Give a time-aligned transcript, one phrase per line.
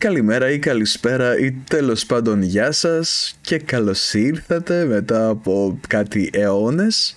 [0.00, 7.14] Καλημέρα ή καλησπέρα ή τέλος πάντων γεια σας και καλώς ήρθατε μετά από κάτι αιώνες.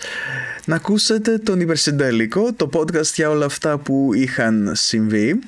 [0.65, 5.39] Να ακούσετε τον Υπερσυντελικό, το podcast για όλα αυτά που είχαν συμβεί.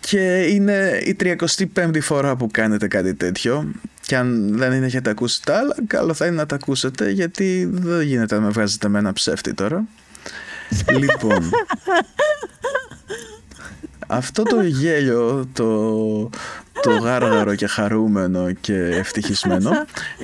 [0.00, 3.72] Και είναι η 35η φορά που κάνετε κάτι τέτοιο.
[4.00, 8.00] Και αν δεν έχετε ακούσει τα άλλα καλό θα είναι να τα ακούσετε γιατί δεν
[8.00, 9.84] γίνεται να με βγάζετε με ένα ψεύτη τώρα.
[10.98, 11.50] Λοιπόν
[14.06, 16.30] αυτό το γέλιο, το,
[16.82, 19.70] το γάργαρο και χαρούμενο και ευτυχισμένο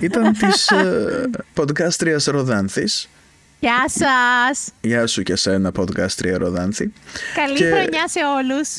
[0.01, 3.09] ήταν της ε, podcastριας Ροδάνθης.
[3.61, 4.73] Γεια σας!
[4.81, 6.93] Γεια σου και σένα podcastρια Ροδάνθη.
[7.35, 7.65] Καλή και...
[7.65, 8.79] χρονιά σε όλους!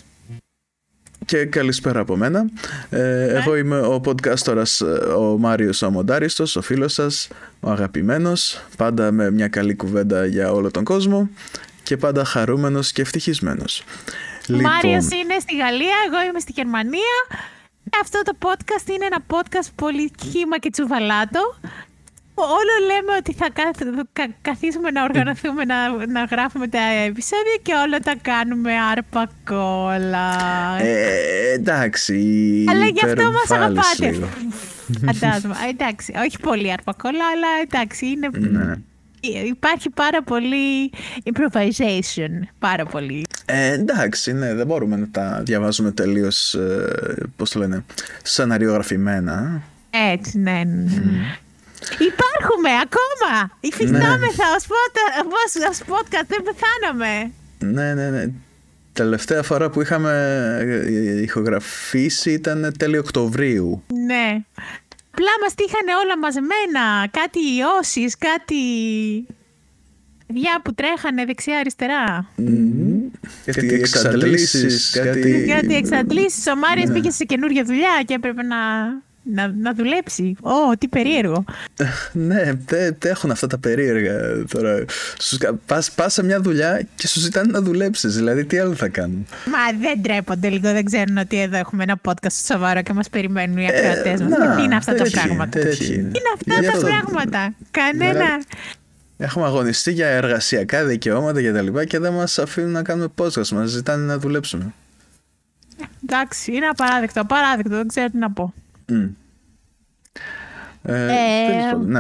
[1.26, 2.46] Και καλησπέρα από μένα.
[2.90, 4.82] Ε, εγώ είμαι ο podcastορας
[5.18, 7.28] ο Μάριος Αμοντάριστος, ο φίλος σας,
[7.60, 11.30] ο αγαπημένος, πάντα με μια καλή κουβέντα για όλο τον κόσμο
[11.84, 13.84] και πάντα χαρούμενος και ευτυχισμένος.
[14.54, 14.72] Ο λοιπόν.
[14.72, 17.18] Μάριος είναι στη Γαλλία, εγώ είμαι στη Γερμανία.
[18.02, 21.56] Αυτό το podcast είναι ένα podcast πολύ χύμα και τσουβαλάτο.
[22.34, 23.48] Όλο λέμε ότι θα
[24.42, 30.38] καθίσουμε να οργανωθούμε να, να γράφουμε τα επεισόδια και όλα τα κάνουμε άρπα-κόλλα.
[30.82, 32.16] Ε, εντάξει.
[32.70, 34.30] Αλλά γι' αυτό μας αγαπάτε.
[35.06, 35.56] Φαντάζομαι.
[35.70, 38.30] εντάξει, όχι πολύ άρπα-κόλλα, αλλά εντάξει, είναι...
[38.34, 38.74] Ναι.
[39.48, 40.92] Υπάρχει πάρα πολύ
[41.24, 43.26] improvisation, πάρα πολύ.
[43.46, 47.86] Ε, εντάξει, ναι, δεν μπορούμε να τα διαβάζουμε τελείως, ε, πώς το λένε,
[48.24, 49.62] σεναριογραφημένα.
[49.90, 50.64] Έτσι, ναι.
[50.66, 50.84] ναι.
[50.88, 51.52] Mm.
[52.00, 53.52] Υπάρχουμε ακόμα!
[53.60, 55.68] Υφιστάμεθα ναι.
[55.70, 57.32] ως podcast, δεν πεθάναμε.
[57.60, 58.32] Ναι, ναι, ναι.
[58.94, 60.12] Τελευταία φορά που είχαμε
[60.62, 63.84] ε, ηχογραφήσει ήταν τέλειο Οκτωβρίου.
[64.06, 64.44] Ναι.
[65.12, 67.08] Απλά μας τύχανε όλα μαζεμένα.
[67.12, 68.56] Κάτι ιώσεις, κάτι...
[70.34, 72.30] Διά που τρέχανε δεξιά-αριστερά.
[73.46, 74.90] Κάτι εξαντλήσεις.
[74.90, 76.48] Κάτι, κάτι εξαντλήσεις.
[76.48, 76.94] Ο Μάριος ναι.
[76.94, 78.58] πήγε σε καινούργια δουλειά και έπρεπε να
[79.24, 80.36] να, να δουλέψει.
[80.42, 81.44] Ω, τι περίεργο.
[82.30, 84.86] ναι, δεν έχουν αυτά τα περίεργα τώρα.
[85.66, 88.16] Πας, πας σε μια δουλειά και σου ζητάνε να δουλέψεις.
[88.16, 92.00] Δηλαδή, τι άλλο θα κάνουν; Μα δεν τρέπονται λίγο, δεν ξέρουν ότι εδώ έχουμε ένα
[92.08, 94.32] podcast σοβαρό και μας περιμένουν οι ακροατές μας.
[94.32, 98.44] Ε, τι είναι αυτά τα πράγματα; Τι είναι αυτά τα πράγματα; Κανένα...
[99.18, 103.48] Έχουμε αγωνιστεί για εργασιακά δικαιώματα και τα λοιπά και δεν μας αφήνουν να κάνουμε podcast.
[103.48, 104.74] Μας ζητάνε να δουλέψουμε.
[106.04, 107.22] Εντάξει, είναι απαράδεκτο.
[107.22, 108.54] Απαράδεκτο, δεν ξέρω τι να πω.
[110.84, 112.00] Ε, ε, ναι.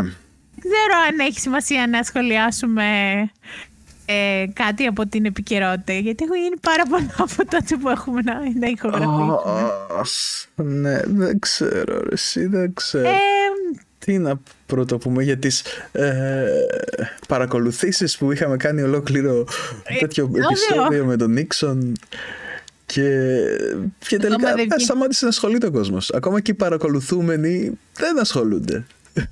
[0.60, 2.84] ξέρω αν έχει σημασία να σχολιάσουμε
[4.06, 8.34] ε, κάτι από την επικαιρότητα, γιατί έχω γίνει πάρα πολλά από τότε που έχουμε να,
[8.60, 9.38] να ηχογραφήσουμε.
[10.56, 13.08] ναι, δεν ξέρω, εσύ δεν ξέρω.
[13.08, 13.18] Ε,
[13.98, 16.46] τι να πρώτο πούμε για τις ε,
[17.28, 19.48] παρακολουθήσεις που είχαμε κάνει ολόκληρο
[20.00, 21.94] τέτοιο επεισόδιο με τον Νίξον
[22.92, 23.48] και,
[24.08, 26.10] και τελικά δεν σταμάτησε να ασχολείται ο κόσμος.
[26.10, 28.86] Ακόμα και οι παρακολουθούμενοι δεν ασχολούνται.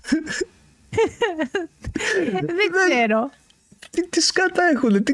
[2.59, 3.31] δεν ξέρω.
[3.89, 5.13] Τι, τι σκάτα έχουν, τι,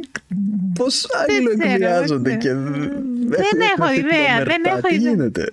[0.73, 5.11] πώς άλλοι εκβιάζονται και δεν έχω ιδέα, δεν έχω ιδέα.
[5.11, 5.49] γίνεται;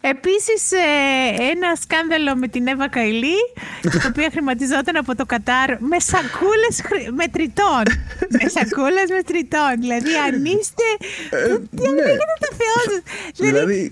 [0.00, 3.38] Επίσης ε, ένα σκάνδαλο με την Εύα Καηλή
[3.82, 6.76] το οποίο χρηματιζόταν από το Κατάρ με σακούλες
[7.14, 7.82] μετρητών
[8.28, 10.86] με σακούλες μετρητών δηλαδή αν είστε
[11.30, 12.02] ε, τι ναι.
[12.44, 13.02] το Θεό σας;
[13.36, 13.90] Δηλαδή, δηλαδή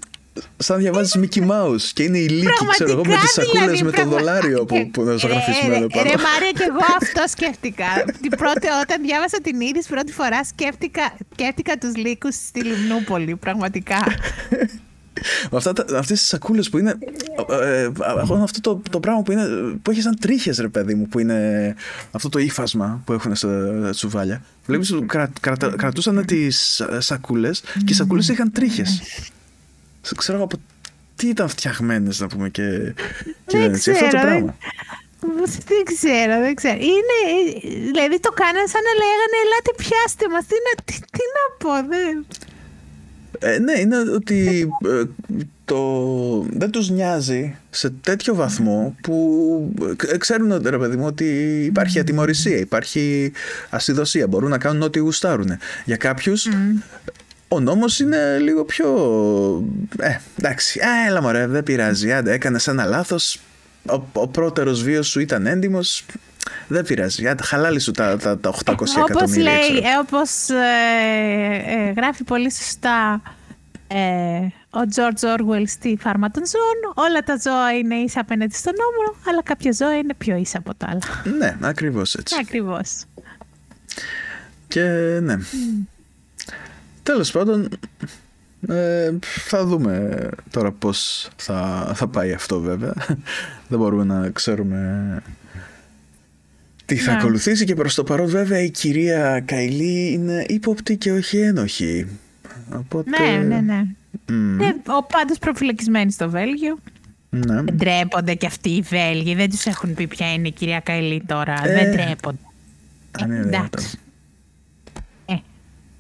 [0.57, 3.91] σαν διαβάζεις Mickey Mouse και είναι η λύκη, ξέρω εγώ, με τις σακούλες δηλαδή, με
[3.91, 6.11] το δολάριο που, που είναι ζωγραφισμένο πάνω.
[6.11, 7.85] Ρε Μάρια, και εγώ αυτό σκέφτηκα.
[8.21, 14.05] την πρώτη, όταν διάβασα την είδηση πρώτη φορά σκέφτηκα, σκέφτηκα τους λύκους στη Λιμνούπολη, πραγματικά.
[15.53, 16.99] Αυτά, αυτές τις σακούλες που είναι
[17.51, 17.91] ε, ε,
[18.43, 19.47] αυτό το, το πράγμα που, είναι,
[19.83, 21.75] που έχει σαν τρίχες ρε παιδί μου που είναι
[22.11, 27.95] αυτό το ύφασμα που έχουν στα τσουβάλια βλέπεις κρα, κρα, κρατούσαν τις σακούλες και οι
[27.95, 29.03] σακούλες είχαν τρίχες
[30.17, 30.57] ξέρω από
[31.17, 32.95] τι ήταν φτιαγμένες να πούμε και,
[33.47, 34.55] και δεν ξέρω, αυτό το πράγμα
[35.71, 36.79] δεν ξέρω, δεν ξέρω.
[36.93, 37.19] Είναι,
[37.91, 40.45] δηλαδή το κάνανε σαν να λέγανε ελάτε πιάστε μας.
[40.47, 42.27] Τι, τι, τι να πω, δεν...
[43.43, 45.03] Ε, ναι, είναι ότι ε,
[45.65, 49.75] το, δεν τους νοιάζει σε τέτοιο βαθμό που
[50.13, 51.25] ε, ξέρουν ρε παιδί μου ότι
[51.65, 53.33] υπάρχει ατιμορρησία, υπάρχει
[53.71, 55.51] ασυδοσία, μπορούν να κάνουν ό,τι γουστάρουν.
[55.85, 56.49] Για κάποιους
[57.49, 58.89] ο νόμος είναι λίγο πιο...
[59.99, 63.41] Ε, εντάξει, έλα μωρέ, δεν πειράζει, άντε, έκανες ένα λάθος,
[63.91, 66.05] ο, ο πρώτερος βίος σου ήταν έντιμος,
[66.69, 67.25] δεν πειράζει.
[67.43, 69.43] Χαλάλη σου τα, τα, τα 800 όπως εκατομμύρια.
[69.43, 73.23] Λέει, ε, όπως ε, ε, γράφει πολύ σωστά
[73.87, 73.99] ε,
[74.71, 79.17] ο George Orwell στη Φάρμα των Ζώων, όλα τα ζώα είναι ίσα απέναντι στον νόμο,
[79.29, 81.37] αλλά κάποια ζώα είναι πιο ίσα από τα άλλα.
[81.39, 82.37] Ναι, ακριβώς έτσι.
[82.41, 83.05] Ακριβώς.
[84.69, 84.83] Και
[85.23, 85.35] ναι.
[85.37, 85.87] Mm.
[87.03, 87.69] Τέλος πάντων,
[88.69, 92.95] Ε, θα δούμε τώρα πώς θα, θα πάει αυτό βέβαια.
[93.69, 95.23] Δεν μπορούμε να ξέρουμε
[96.95, 97.19] τι θα Ναι.
[97.19, 102.07] ακολουθήσει και προς το παρόν βέβαια η κυρία Καηλή είναι ύποπτη και όχι ένοχη.
[102.75, 103.11] Οπότε...
[103.11, 103.83] Ναι, ναι, ναι.
[104.35, 106.79] Μμ, Ε, ο πάντως προφυλακισμένοι στο Βέλγιο.
[107.31, 107.55] ναι.
[107.63, 109.35] Δεν τρέπονται και αυτοί οι Βέλγοι.
[109.35, 111.61] Δεν τους έχουν πει ποια είναι η κυρία Καηλή τώρα.
[111.65, 112.39] Ε, Δεν τρέπονται.
[113.11, 113.61] Αν είναι δυνατόν.
[113.67, 113.99] Εντάξει.
[115.27, 115.35] Ε,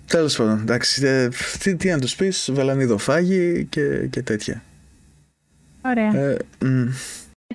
[0.06, 1.28] Τέλος πάντων, εντάξει, ε,
[1.58, 4.62] τι, τι να τους πεις, βελανιδοφάγοι και, και τέτοια.
[5.82, 6.14] ωραία.
[6.16, 6.88] Ε, μ,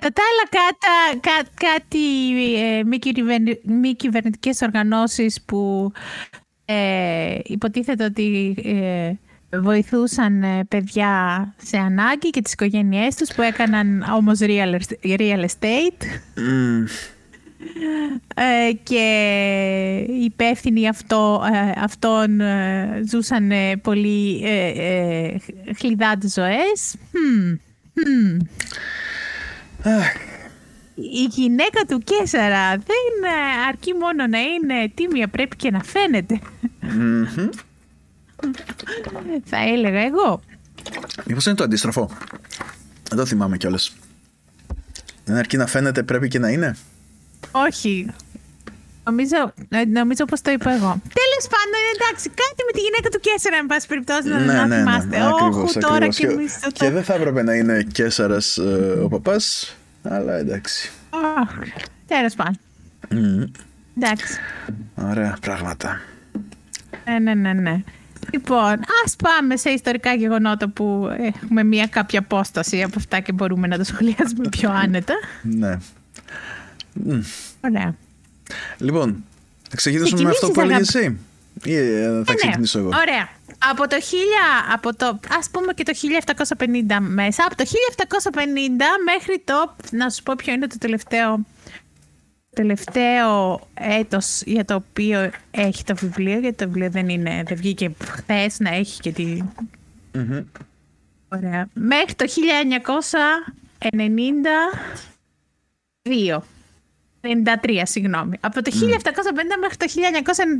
[0.00, 1.98] Κατά τα άλλα, κάτα, κά, κάτι
[2.56, 5.92] ε, μη, κυβερνη, μη κυβερνητικές οργανώσεις που
[6.64, 9.12] ε, υποτίθεται ότι ε,
[9.58, 16.04] βοηθούσαν ε, παιδιά σε ανάγκη και τις οικογένειές τους που έκαναν όμως real, real estate
[16.34, 16.84] μ,
[18.34, 19.06] ε, και
[20.08, 25.38] οι υπεύθυνοι αυτό, ε, αυτών ε, ζούσαν ε, πολύ ε, ε,
[25.78, 26.96] χλιδάτες ζωές.
[27.12, 27.58] Hm,
[27.94, 28.46] hm.
[29.82, 30.12] Αχ,
[30.94, 36.40] Η γυναίκα του Κέσσαρα δεν ε, αρκεί μόνο να είναι τίμια, πρέπει και να φαίνεται.
[36.80, 37.48] μμμ.
[39.44, 40.40] Θα έλεγα εγώ.
[41.24, 42.10] Μήπως είναι το αντίστροφο;
[43.08, 43.96] Δεν το θυμάμαι κιόλας.
[45.24, 46.76] Δεν αρκεί να φαίνεται, πρέπει και να είναι;
[47.50, 48.06] Όχι.
[49.06, 49.36] Νομίζω,
[49.68, 51.00] ε, νομίζω πως το είπα εγώ.
[51.20, 55.16] Τέλος πάντων, εντάξει, κάτι με τη γυναίκα του Κέσσαρα, εν πάση περιπτώσει, να, να θυμάστε.
[55.26, 56.16] ακριβώς, Όχι, τώρα ακριβώς.
[56.16, 56.70] και Και, εμείς το...
[56.72, 60.90] και δεν θα έπρεπε να είναι Κέσσαρας ε, ο παπάς, αλλά εντάξει.
[61.40, 61.50] Αχ,
[62.06, 62.58] Τέλος πάντων.
[63.10, 63.42] Μμ,
[63.98, 64.38] Εντάξει.
[64.94, 66.00] Ωραία πράγματα.
[67.04, 67.82] Ναι, ναι, ναι, ναι.
[68.32, 73.66] Λοιπόν, ας πάμε σε ιστορικά γεγονότα που έχουμε μια κάποια απόσταση από αυτά και μπορούμε
[73.66, 75.14] να τα σχολιάσουμε πιο άνετα.
[75.42, 75.76] Ναι.
[76.92, 77.18] Μ,
[77.60, 77.94] Ωραία.
[78.78, 79.24] Λοιπόν,
[79.70, 81.18] θα ξεκινήσουμε με αυτό που Ξεκινήσεις, έλεγες εσύ.
[81.64, 82.34] Ή ε, θα Ε, ναι.
[82.34, 82.88] ξεκινήσω εγώ.
[82.88, 83.28] Ωραία.
[83.58, 84.02] Από το 1000,
[84.72, 85.92] από το, ας πούμε και το
[86.58, 88.40] 1750 μέσα, από το 1750
[89.04, 91.46] μέχρι το, να σου πω ποιο είναι το τελευταίο,
[92.54, 97.92] τελευταίο έτος για το οποίο έχει το βιβλίο, γιατί το βιβλίο δεν, είναι, δεν βγήκε
[98.04, 99.42] χθες να έχει και τη...
[100.12, 100.44] Μμμ.
[101.28, 101.68] Ωραία.
[101.74, 102.24] Μέχρι το
[106.02, 106.38] 1992.
[107.26, 108.36] 93, συγγνώμη.
[108.40, 108.74] Από το 1750
[109.60, 109.86] μέχρι το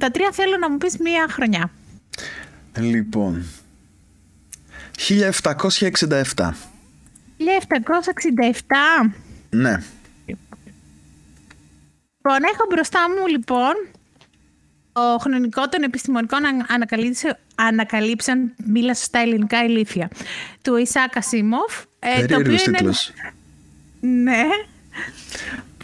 [0.07, 1.71] 1993 θέλω να μου πεις μία χρονιά.
[2.79, 3.45] Λοιπόν.
[5.09, 6.55] 1767.
[7.39, 9.15] 1767.
[9.51, 9.83] Ναι.
[12.27, 13.73] Λοιπόν, έχω μπροστά μου λοιπόν
[14.93, 20.09] το χρονικό των επιστημονικών αν- ανακαλύψεων, ανακαλύψεων μίλα σωστά ελληνικά ηλίθια,
[20.63, 21.83] του Ισάκα Σίμοφ.
[21.99, 23.13] ε, Περίεργος τίτλος.
[24.01, 24.43] Ναι.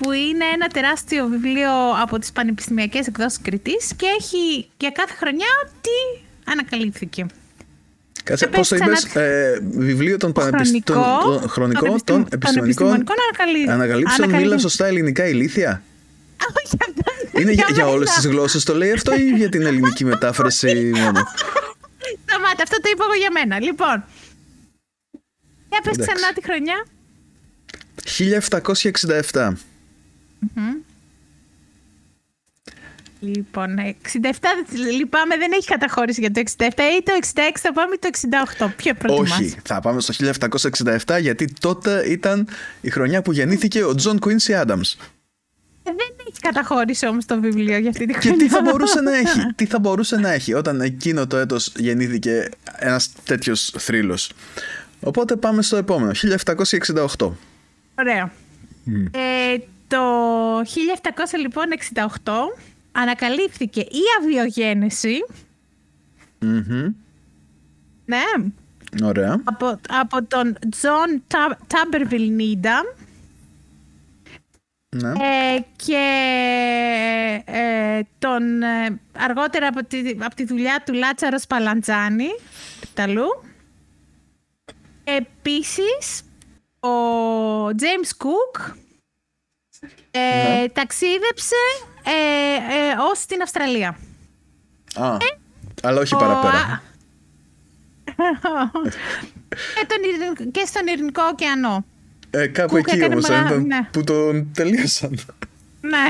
[0.02, 1.70] Που είναι ένα τεράστιο βιβλίο
[2.02, 5.46] από τις πανεπιστημιακές εκδόσεις Κρητής και έχει για κάθε χρονιά
[5.80, 7.26] τι ανακαλύφθηκε.
[8.24, 9.24] Κάτσε, πες πώς το είπες, ξανά.
[9.24, 14.22] ε, βιβλίο των πανεπιστημικών Χρονικό, των, χρονικό, των των επιστημ- των επιστημονικών επιστημονικών ανακαλύ- ανακαλύψεων
[14.22, 15.82] ανακαλύ- μίλα σωστά ελληνικά ηλίθια.
[16.64, 17.96] Όχι, αυτό Είναι για, για μένα.
[17.96, 21.20] όλες τις γλώσσες το λέει αυτό ή για την ελληνική μετάφραση μόνο;
[22.26, 23.60] Σταμάτα, αυτό το είπα εγώ για μένα.
[23.60, 24.04] Λοιπόν,
[25.70, 26.12] για πες Εντάξει.
[26.14, 26.86] ξανά τη χρονιά.
[28.04, 29.52] 1767.
[33.20, 33.84] Λοιπόν, 67,
[34.96, 36.64] λυπάμαι, δεν έχει καταχώρηση για το 67
[36.98, 38.08] ή το 66 θα πάμε ή το
[38.58, 38.66] 68.
[38.76, 40.14] Ποιο προτιμάς; Όχι, θα πάμε στο
[41.06, 42.48] 1767 γιατί τότε ήταν
[42.80, 44.92] η χρονιά που γεννήθηκε ο Τζον Κουίνσι Άνταμς.
[44.92, 44.98] Ε,
[45.82, 48.38] Δεν έχει καταχώρηση όμως το βιβλίο για αυτή τη Και χρονιά.
[48.38, 52.48] τι θα μπορούσε να έχει, τι θα μπορούσε να έχει όταν εκείνο το έτος γεννήθηκε
[52.78, 54.32] ένας τέτοιος θρύλος.
[55.00, 56.12] Οπότε πάμε στο επόμενο,
[57.18, 57.30] 1768.
[57.98, 58.30] Ωραίο.
[59.10, 59.56] Ε,
[59.92, 60.62] το 1700
[61.38, 61.64] λοιπόν
[62.22, 62.32] 68
[62.92, 65.16] ανακαλύφθηκε η αβιογένεση.
[66.38, 66.94] Μμμ.
[68.04, 68.52] Ναι,
[69.02, 69.40] Ωραία.
[69.44, 71.22] από, από τον Τζον
[71.66, 72.94] Τάμπερβιλ Νίντα.
[74.88, 75.08] Ναι.
[75.08, 76.04] Ε, και
[77.44, 82.28] ε, τον, ε, αργότερα από τη, από τη δουλειά του Λάζαρο Σπαλαντσάνι,
[82.90, 83.44] Ιταλού.
[85.04, 86.22] Επίσης,
[86.80, 88.72] ο James Cook
[90.14, 90.18] ε,
[90.60, 90.68] Ναι.
[90.68, 91.54] ταξίδεψε
[92.04, 92.10] ε,
[92.74, 93.96] ε, ως στην Αυστραλία.
[94.94, 95.16] Α,
[95.82, 96.82] αλλά όχι Ο- παραπέρα.
[98.04, 101.84] και, τον, Ειρηνικό- και στον Ειρηνικό ωκεανό.
[102.30, 103.88] Ε, κάπου Κουκ εκεί έκανε όμως μεγάλο- ήταν ναι.
[103.92, 105.18] που τον τελείωσαν.
[105.80, 106.06] Ναι.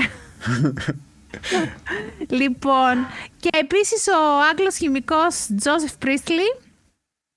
[2.29, 3.07] λοιπόν,
[3.41, 6.49] και επίσης ο Άγγλος χημικός Τζόσεφ Πρίστλι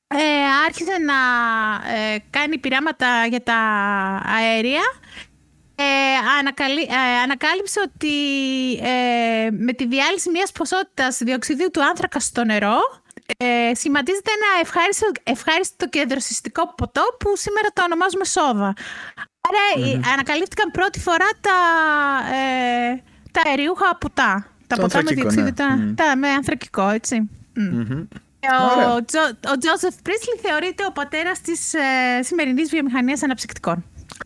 [0.07, 1.13] ε, άρχισε να
[1.95, 3.55] ε, κάνει πειράματα για τα
[4.37, 4.81] αέρια.
[5.77, 5.83] Ε,
[6.39, 8.15] ανακαλύ, ε, ανακάλυψε ότι
[8.73, 12.77] ε, με τη διάλυση μιας ποσότητας διοξιδίου του άνθρακα στο νερό
[13.37, 18.73] ε, σχηματίζεται ένα ευχάριστο, ευχάριστο και δροσιστικό ποτό που σήμερα το ονομάζουμε σόδα.
[19.47, 20.01] Άρα mm-hmm.
[20.13, 21.57] ανακαλύφθηκαν πρώτη φορά τα,
[22.35, 23.01] ε,
[23.31, 24.47] τα αεριούχα ποτά.
[24.67, 25.51] Τα ποτά με διοξείδιο, ναι.
[25.51, 27.29] τα, τα, με ανθρακικό, έτσι.
[27.57, 28.07] Mm-hmm.
[28.95, 29.19] Ο, Τζο,
[29.53, 33.85] ο Τζόσεφ Πρίσλι θεωρείται ο πατέρας της ε, σημερινής βιομηχανίας αναψυκτικών.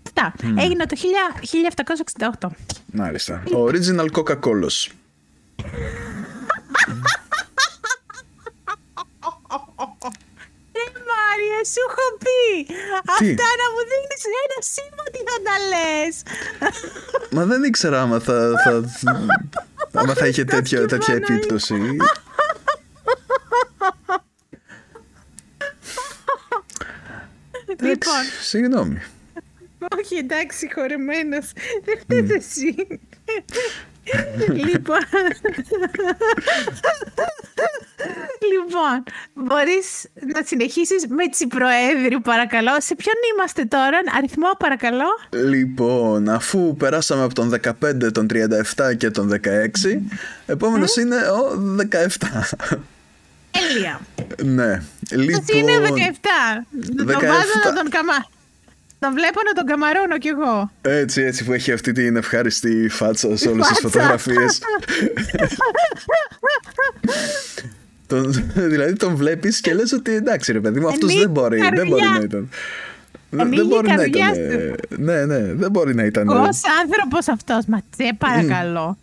[0.10, 0.34] Αυτά.
[0.42, 0.58] Mm.
[0.58, 0.96] Έγινε το
[2.40, 2.48] 1768.
[2.86, 3.44] Μάλιστα.
[3.54, 4.70] Ο original Coca-Cola.
[11.12, 12.74] Μάρια, σου έχω πει.
[13.10, 16.24] Αυτά να μου δίνεις ένα σήμα ότι θα τα λες;
[17.32, 18.84] Μα δεν ήξερα άμα θα, θα,
[19.94, 21.74] άμα θα είχε τέτοια, τέτοια επίπτωση.
[27.80, 28.24] Λοιπόν.
[28.42, 29.02] Συγγνώμη.
[30.12, 31.52] Όχι, εντάξει, χωρεμένος.
[31.84, 32.76] Δεν φταίτε εσύ.
[34.68, 35.04] λοιπόν.
[38.52, 42.72] λοιπόν, μπορείς να συνεχίσεις με Τσιπροέδρου, παρακαλώ.
[42.78, 48.28] Σε ποιον είμαστε τώρα, αριθμό, παρακαλώ; Λοιπόν, αφού περάσαμε από τον 15, τον
[48.76, 49.38] 37 και τον 16,
[50.46, 52.28] επόμενος είναι ο 17.
[53.52, 54.00] Τέλεια.
[54.44, 54.82] Ναι.
[55.12, 56.66] Λοιπόν, είναι 17.
[56.76, 57.06] 17.
[57.06, 58.38] Τον βάζω να τον καμά.
[59.00, 60.72] Τον βλέπω να τον καμαρώνω κι εγώ.
[60.82, 64.60] Έτσι, έτσι που έχει αυτή την ευχάριστη φάτσα σε όλες τις φωτογραφίες.
[68.08, 71.88] τον, δηλαδή τον βλέπεις και λες ότι εντάξει ρε παιδί μου αυτός δεν μπορεί, δεν
[71.88, 72.50] μπορεί να ήταν.
[73.30, 74.32] δεν μπορεί να ήταν.
[74.90, 76.28] Ναι, ναι, δεν μπορεί να ήταν.
[76.28, 78.98] Ως άνθρωπος αυτός, μα τσε παρακαλώ.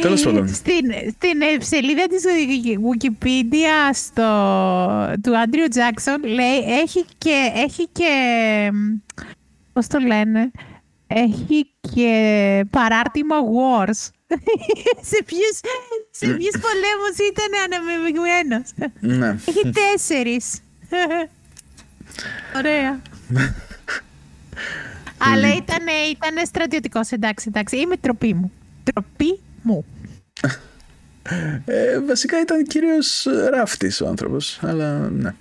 [0.00, 0.48] Τέλος πάντων.
[0.48, 2.22] Στην, στην σελίδα της
[2.90, 4.22] Wikipedia στο,
[5.22, 8.12] του Άντριου Τζάξον λέει έχει και, έχει και
[9.72, 10.50] πώς το λένε
[11.14, 14.08] έχει και παράρτημα Wars.
[15.10, 15.60] σε ποιους,
[16.10, 18.70] σε ποιους πολέμους ήταν αναμειγμένος.
[19.00, 19.36] Ναι.
[19.46, 20.62] Έχει τέσσερις.
[22.58, 23.00] Ωραία.
[25.18, 27.76] Αλλά ήταν, ήταν στρατιωτικός, εντάξει, εντάξει.
[27.76, 28.52] Είμαι τροπή μου.
[28.92, 29.84] Τροπή μου.
[31.64, 35.34] Ε, βασικά ήταν κυρίως ράφτης ο άνθρωπος, αλλά ναι.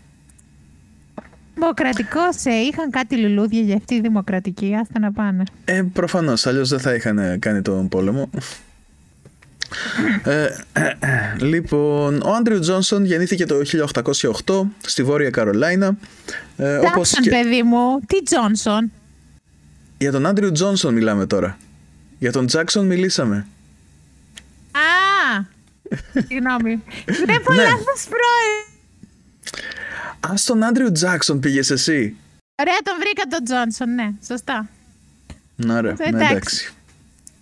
[1.53, 5.43] Δημοκρατικός σε είχαν κάτι λουλούδια για αυτή τη δημοκρατική, άστα να πάνε.
[5.65, 8.29] Ε, προφανώς, αλλιώς δεν θα είχαν κάνει τον πόλεμο.
[10.23, 10.47] ε,
[11.39, 13.55] λοιπόν, ο Άντριου Τζόνσον γεννήθηκε το
[14.45, 15.97] 1808 στη Βόρεια Καρολάινα.
[16.57, 17.29] Ε, όπως και...
[17.29, 17.99] παιδί μου.
[18.07, 18.91] Τι Τζόνσον.
[19.97, 21.57] Για τον Άντριου Τζόνσον μιλάμε τώρα.
[22.19, 23.47] Για τον Τζάξον μιλήσαμε.
[24.71, 25.43] Α!
[26.27, 26.83] Συγγνώμη.
[27.05, 27.63] Βλέπω ναι.
[27.63, 28.67] λάθος πρώην.
[30.33, 32.15] Α, στον Άντριου Τζάξον πήγες εσύ.
[32.61, 34.69] Ωραία, τον βρήκα τον Τζόνσον, ναι, σωστά.
[35.69, 36.73] Ωραία, ναι, εντάξει.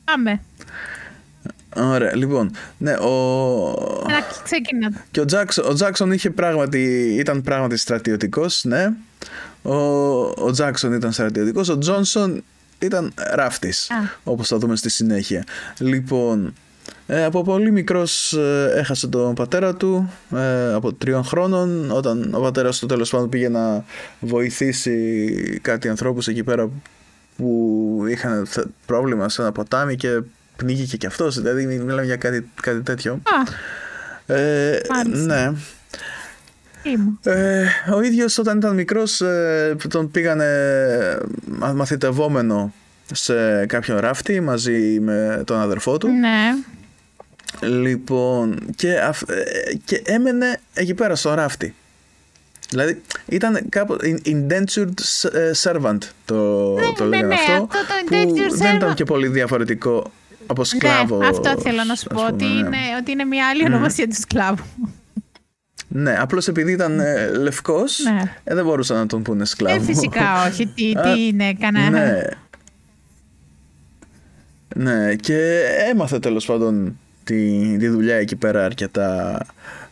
[0.03, 0.41] Πάμε.
[1.75, 2.51] Ωραία, λοιπόν.
[2.77, 4.03] Ναι, ο...
[4.43, 5.05] ξεκινά.
[5.11, 8.93] Και ο Τζάξον, ο Τζάξον είχε πράγματι, ήταν πράγματι στρατιωτικός, ναι.
[9.61, 9.75] Ο,
[10.45, 12.43] ο Τζάξον ήταν στρατιωτικός, ο Τζόνσον
[12.79, 13.91] ήταν ράφτης,
[14.23, 15.43] όπως θα δούμε στη συνέχεια.
[15.77, 16.53] Λοιπόν,
[17.07, 22.39] ε, από πολύ μικρός ε, έχασε τον πατέρα του ε, από τριών χρόνων όταν ο
[22.39, 23.85] πατέρας του τέλος πάντων πήγε να
[24.19, 26.69] βοηθήσει κάτι ανθρώπους εκεί πέρα
[27.37, 28.47] που είχαν
[28.85, 30.21] πρόβλημα σε ένα ποτάμι και
[30.55, 33.21] πνίγηκε και αυτός δηλαδή μιλάμε για κάτι, κάτι τέτοιο.
[34.27, 34.81] Α, ε,
[35.25, 35.51] ναι
[37.23, 40.47] ε, ο ίδιος όταν ήταν μικρός ε, τον πήγανε
[41.75, 42.73] μαθητευόμενο
[43.13, 46.53] σε κάποιον ράφτη μαζί με τον αδερφό του ναι
[47.61, 51.75] Λοιπόν, και, ε, και έμενε εκεί πέρα στο ράφτη.
[52.69, 54.93] Δηλαδή ήταν κάπου indentured
[55.33, 59.27] ε, servant το, ναι, το λέγανε ναι, αυτό, αυτό το που δεν ήταν και πολύ
[59.27, 60.11] διαφορετικό
[60.45, 61.19] από σκλάβος.
[61.19, 62.51] Ναι, αυτό θέλω να σου πω, ότι, ναι.
[62.51, 64.63] είναι, ότι είναι μια άλλη ονομασία του σκλάβου.
[65.87, 68.31] Ναι, απλώς επειδή ήταν ε, λευκός, ναι.
[68.43, 69.81] ε, δεν μπορούσαν να τον πούνε σκλάβο.
[69.81, 70.65] Ε, φυσικά όχι.
[70.65, 71.89] Τι, τι είναι, κανένα.
[71.89, 72.21] Ναι.
[74.75, 79.39] ναι, και έμαθε τέλος πάντων τη, τη δουλειά εκεί πέρα αρκετά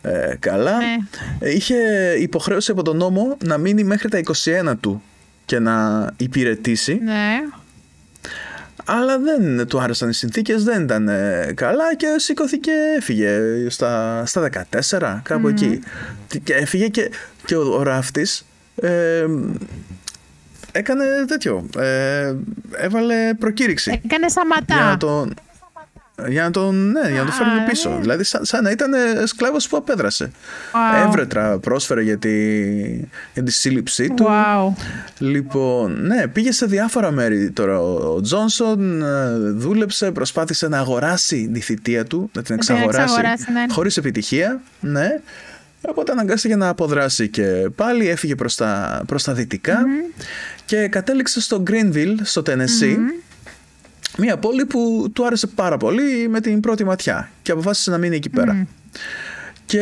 [0.01, 0.77] ε, καλά.
[0.77, 1.49] Ναι.
[1.49, 1.75] Είχε
[2.19, 4.21] υποχρέωση από τον νόμο να μείνει μέχρι τα
[4.71, 5.01] 21 του
[5.45, 6.99] και να υπηρετήσει.
[7.03, 7.41] Ναι.
[8.85, 13.39] Αλλά δεν του άρεσαν οι συνθήκες, δεν ήταν ε, καλά και σηκώθηκε, έφυγε
[13.69, 14.49] στα, στα
[14.89, 15.79] 14, κάπου εκεί.
[16.43, 17.11] Και έφυγε και,
[17.45, 19.25] και ο, ο ράφτης ε,
[20.71, 22.33] έκανε τέτοιο, ε,
[22.77, 24.01] έβαλε προκήρυξη.
[24.05, 24.75] Έκανε σαματά.
[24.75, 25.33] Για τον,
[26.27, 27.89] για να τον, ναι, για να τον φέρουν πίσω.
[27.89, 27.99] ναι.
[27.99, 28.91] Δηλαδή, σαν, σαν να ήταν
[29.25, 30.31] σκλάβος που απέδρασε.
[30.71, 31.07] Wow.
[31.07, 32.53] Έβρετρα πρόσφερε για τη,
[33.33, 34.25] για τη σύλληψή του.
[34.29, 34.73] Wow.
[35.17, 37.79] Λοιπόν, ναι, πήγε σε διάφορα μέρη τώρα.
[37.81, 43.73] Ο Τζόνσον ε, δούλεψε, προσπάθησε να αγοράσει τη θητεία του, να την εξαγοράσει, εξαγοράσει, ναι.
[43.73, 44.61] χωρίς επιτυχία.
[44.79, 45.07] Ναι.
[45.87, 49.85] Οπότε αναγκάστηκε να αποδράσει και πάλι έφυγε προς τα, προς τα δυτικα
[50.65, 52.95] και κατέληξε στο Greenville, στο Tennessee,
[54.17, 58.15] μια πόλη που του άρεσε πάρα πολύ με την πρώτη ματιά και αποφάσισε να μείνει
[58.15, 58.67] εκεί πέρα.
[59.65, 59.81] Και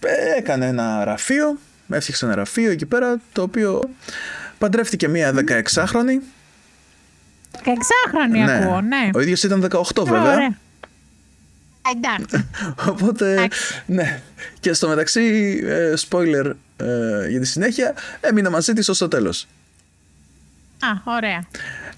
[0.00, 3.90] ε, έκανε ένα γραφείο, έφτιαξε ένα γραφείο εκεί πέρα, το οποίο
[4.58, 6.20] παντρεύτηκε μία 16χρονη.
[7.64, 8.52] 16χρονη Ναι.
[8.56, 9.10] ακούω, ναι.
[9.14, 10.32] Ο ίδιος ήταν 18 βέβαια.
[10.34, 10.56] Ωραία.
[11.96, 12.48] Εντάξει.
[12.90, 13.82] Οπότε, Εντάξει.
[13.86, 14.20] ναι.
[14.60, 19.46] Και στο μεταξύ, ε, spoiler ε, για τη συνέχεια, έμεινα μαζί της ως το τέλος.
[20.80, 21.46] Α, ωραία.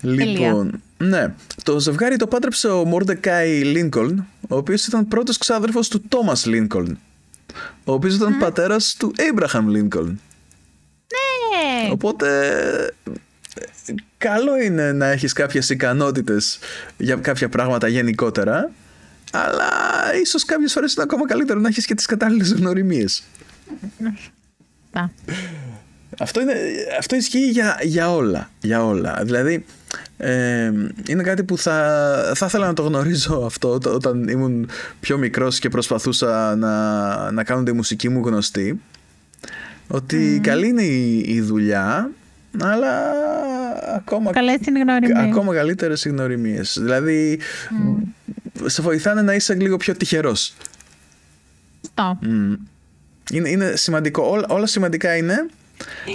[0.01, 1.35] Λοιπόν, ναι.
[1.63, 6.99] Το ζευγάρι το πάτρεψε ο Μόρντεκάι Λίνκολν, ο οποίος ήταν πρώτος ξάδερφος του Τόμας Λίνκολν,
[7.85, 10.21] ο οποίος ήταν πατέρας του Έιμπραχαμ Λίνκολν.
[11.51, 11.91] Ναι.
[11.91, 12.49] Οπότε,
[13.87, 16.59] ε, καλό είναι να έχεις κάποιες ικανότητες
[16.97, 18.71] για κάποια πράγματα γενικότερα,
[19.33, 19.71] αλλά
[20.23, 23.23] ίσως κάποιες φορές είναι ακόμα καλύτερο να έχεις και τις κατάλληλες γνωριμίες.
[24.93, 25.11] Τα.
[26.21, 26.53] Αυτό, είναι,
[26.99, 28.51] αυτό ισχύει για, για όλα.
[28.61, 29.21] Για όλα.
[29.23, 29.65] Δηλαδή,
[30.17, 30.73] ε,
[31.09, 34.69] είναι κάτι που θα, θα ήθελα να το γνωρίζω αυτό ό- όταν ήμουν
[35.01, 38.81] πιο μικρός και προσπαθούσα να, να κάνω τη μουσική μου γνωστή.
[39.89, 42.11] Ότι καλή είναι η, η δουλειά,
[42.63, 43.13] αλλά
[43.97, 45.19] ακόμα, Καλές είναι γνωριμίες.
[45.19, 46.77] ακόμα καλύτερες οι γνωριμίες.
[46.81, 47.39] Δηλαδή,
[48.67, 50.55] σε βοηθάνε να είσαι λίγο πιο τυχερός.
[51.99, 52.19] Αυτό.
[52.29, 52.53] Μμ.
[53.33, 54.23] Είναι, είναι σημαντικό.
[54.31, 55.47] Όλα, όλα σημαντικά είναι.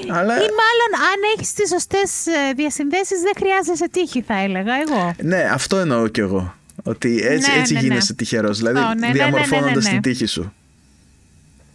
[0.09, 0.33] Αλλά...
[0.35, 5.13] Ή μάλλον αν έχεις τις σωστές ε, διασυνδέσεις δεν χρειάζεσαι τύχη θα έλεγα εγώ.
[5.21, 6.55] Ναι, αυτό εννοώ κι εγώ.
[6.83, 7.87] Ότι έτσι, Ναι, έτσι ναι, ναι.
[7.87, 8.57] γίνεσαι τυχερός.
[8.57, 9.99] Δηλαδή, Αυτό, ναι, ναι, ναι, ναι, διαμορφώνοντας ναι, ναι.
[9.99, 10.53] την τύχη σου.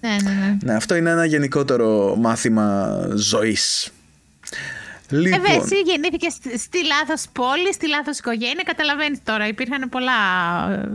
[0.00, 0.56] Ναι, ναι, ναι.
[0.62, 3.90] Ναι, αυτό είναι ένα γενικότερο μάθημα ζωής.
[5.08, 8.62] Λοιπόν, Βέβαια, εσύ γεννήθηκε στη, στη λάθος πόλη, στη λάθος οικογένεια.
[8.64, 10.12] Καταλαβαίνεις τώρα, υπήρχαν πολλά
[10.72, 10.88] ε,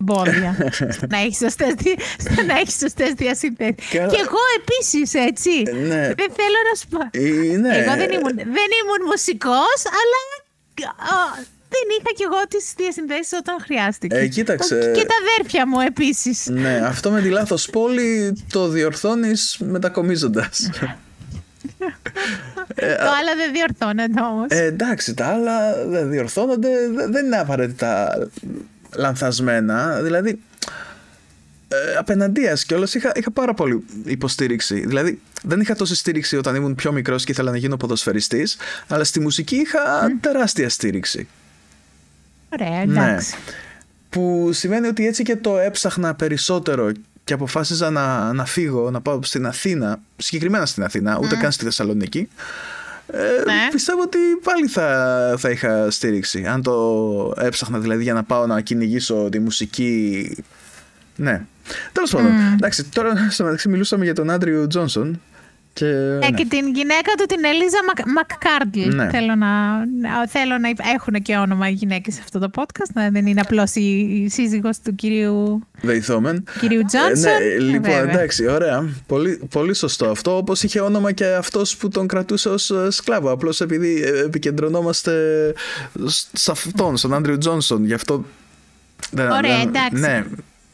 [0.00, 0.56] εμπόδια
[0.90, 3.88] στο να έχεις σωστές, δι- στο να έχεις σωστές διασυνδέσεις.
[3.90, 4.06] Καλά.
[4.12, 5.50] Και εγώ επίσης, έτσι.
[5.66, 6.00] Ε, ναι.
[6.20, 7.00] Δεν θέλω να σου πω.
[7.10, 7.76] ε, ναι.
[7.76, 10.18] Εγώ δεν ήμουν, δεν ήμουν μουσικός, αλλά
[11.12, 11.16] α,
[11.74, 14.16] δεν είχα κι εγώ τις διασυνδέσεις όταν χρειάστηκε.
[14.16, 14.74] Ε, κοίταξε.
[14.94, 16.46] Και τα αδέρφια μου επίσης.
[16.46, 20.70] Ναι, αυτό με τη λάθος πόλη το διορθώνεις μετακομίζοντας.
[22.74, 22.86] Το
[23.18, 24.46] άλλο δεν διορθώνεται όμως.
[24.50, 28.18] Ε, εντάξει, τα άλλα δεν διορθώνονται, δε- δεν είναι απαραίτητα
[28.96, 30.00] λανθασμένα.
[30.02, 30.40] Δηλαδή,
[31.68, 34.86] ε, απέναντίας κιόλας είχα, είχα πάρα πολύ υποστήριξη.
[34.86, 38.56] Δηλαδή, δεν είχα τόση στήριξη όταν ήμουν πιο μικρός και ήθελα να γίνω ποδοσφαιριστής,
[38.88, 39.80] αλλά στη μουσική είχα
[40.20, 41.28] τεράστια στήριξη.
[42.48, 43.34] Ωραία, εντάξει.
[44.10, 46.92] Που σημαίνει ότι έτσι και το έψαχνα περισσότερο
[47.24, 51.64] και αποφάσιζα να, να φύγω, να πάω στην Αθήνα, συγκεκριμένα στην Αθήνα, ούτε καν στη
[51.64, 52.28] Θεσσαλονίκη.
[53.12, 53.68] Ε, Ναι.
[53.72, 56.44] Πιστεύω ότι πάλι θα, θα είχα στήριξη.
[56.46, 60.36] Αν το έψαχνα δηλαδή για να πάω να κυνηγήσω τη μουσική.
[61.16, 61.44] Ναι.
[61.92, 62.32] Τέλος πάντων.
[62.52, 65.20] Εντάξει, τώρα στο μεταξύ μιλούσαμε για τον Άντριου Τζόνσον.
[65.72, 66.30] Και, Ε, ναι.
[66.30, 68.96] και την γυναίκα του την Ελίζα Μακ, Μακκάρντλ.
[68.96, 69.10] Ναι.
[69.10, 72.90] Θέλω, να, να- θέλω να υπ- έχουν και όνομα οι γυναίκες σε αυτό το podcast.
[72.94, 76.44] Να δεν είναι απλώς η, η σύζυγος του κυρίου, Δεϊθόμεν.
[76.60, 77.32] κυρίου Τζόνσον.
[77.32, 78.10] Ε, ναι, λοιπόν, Βέβαια.
[78.12, 78.88] εντάξει, ωραία.
[79.06, 80.36] Πολύ, πολύ σωστό αυτό.
[80.36, 83.30] Όπως είχε όνομα και αυτός που τον κρατούσε ως σκλάβο.
[83.30, 85.12] Απλώς επειδή ε, επικεντρωνόμαστε
[86.32, 87.84] σε αυτόν, στον Άντριου Τζόνσον.
[87.84, 88.24] Γι' αυτό.
[89.10, 90.00] δεν- Ωραία, δεν- εντάξει.
[90.00, 90.24] Ναι.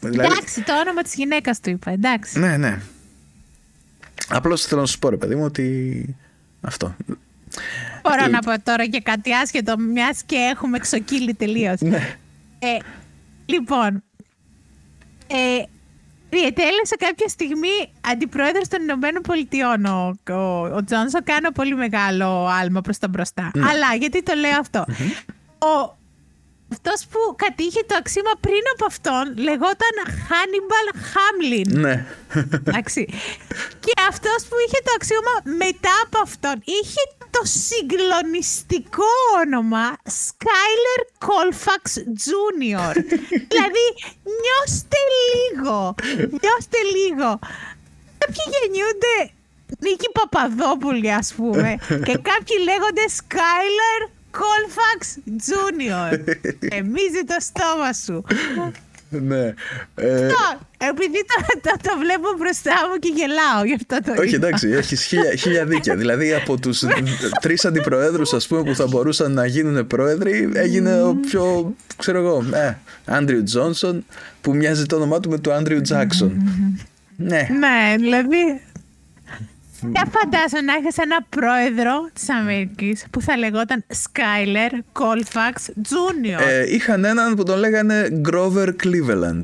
[0.01, 1.91] Δηλαδή, Εντάξει, το όνομα της γυναίκας του είπα.
[1.91, 2.39] Εντάξει.
[2.39, 2.79] ναι, ναι.
[4.29, 6.17] Απλώς θέλω να σου πω, ρε παιδί μου, ότι.
[6.61, 6.97] Αυτό.
[8.03, 11.81] Μπορώ να πω τώρα και κάτι άσχετο, μιας και έχουμε ξοκύλει τελείως.
[11.81, 12.17] Ναι.
[12.59, 12.77] Ε,
[13.47, 14.03] λοιπόν,
[15.27, 15.63] ε,
[16.31, 21.25] διετέλεσε κάποια στιγμή αντιπρόεδρος των Ηνωμένων Πολιτειών ο, ο, ο Τζόνσον.
[21.25, 23.51] Κάνω πολύ μεγάλο άλμα προς τα μπροστά.
[23.55, 24.85] Αλλά γιατί το λέω αυτό;
[25.59, 25.97] Ο,
[26.73, 29.97] αυτός που κατήχε το αξίωμα πριν από αυτόν λεγόταν
[30.29, 31.69] Hannibal Hamlin.
[31.85, 32.07] Ναι.
[32.67, 33.09] Εντάξει.
[33.85, 41.85] Και αυτός που είχε το αξίωμα μετά από αυτόν είχε το συγκλονιστικό όνομα Skyler Colfax
[42.25, 42.95] Jr.
[43.51, 43.85] δηλαδή,
[44.43, 44.99] νιώστε
[45.29, 45.95] λίγο.
[46.17, 47.39] Νιώστε λίγο.
[48.19, 49.17] Κάποιοι γεννιούνται
[49.79, 51.77] Νίκη Παπαδόπουλη, ας πούμε.
[51.89, 55.01] και κάποιοι λέγονται Skyler Colfax
[55.49, 56.19] Jr.
[56.71, 58.25] Εμίζει το στόμα σου.
[59.09, 59.55] ναι.
[59.95, 60.67] Ε, Αυτό.
[60.79, 64.47] Επειδή το, το, το βλέπω μπροστά μου και γελάω, γι' αυτό το όχι, είπα.
[64.47, 65.97] εντάξει, έχει χίλια, χίλια δίκια.
[65.97, 66.83] δηλαδή, από τους
[67.41, 72.45] τρεις αντιπροέδρους, ας πούμε, που θα μπορούσαν να γίνουν πρόεδροι, έγινε ο πιο, ξέρω εγώ,
[72.53, 74.05] ε, Άντριου Τζόνσον,
[74.41, 76.43] που μοιάζει το όνομά του με το Άντριου Τζάξον.
[77.17, 77.49] ναι.
[77.59, 78.61] Ναι, δηλαδή.
[79.83, 86.41] Για φαντάσου να έχεις ένα πρόεδρο της Αμερικής που θα λεγόταν Skyler Colfax Jr.
[86.49, 89.41] Ε, είχαν έναν που τον λέγανε Grover Cleveland.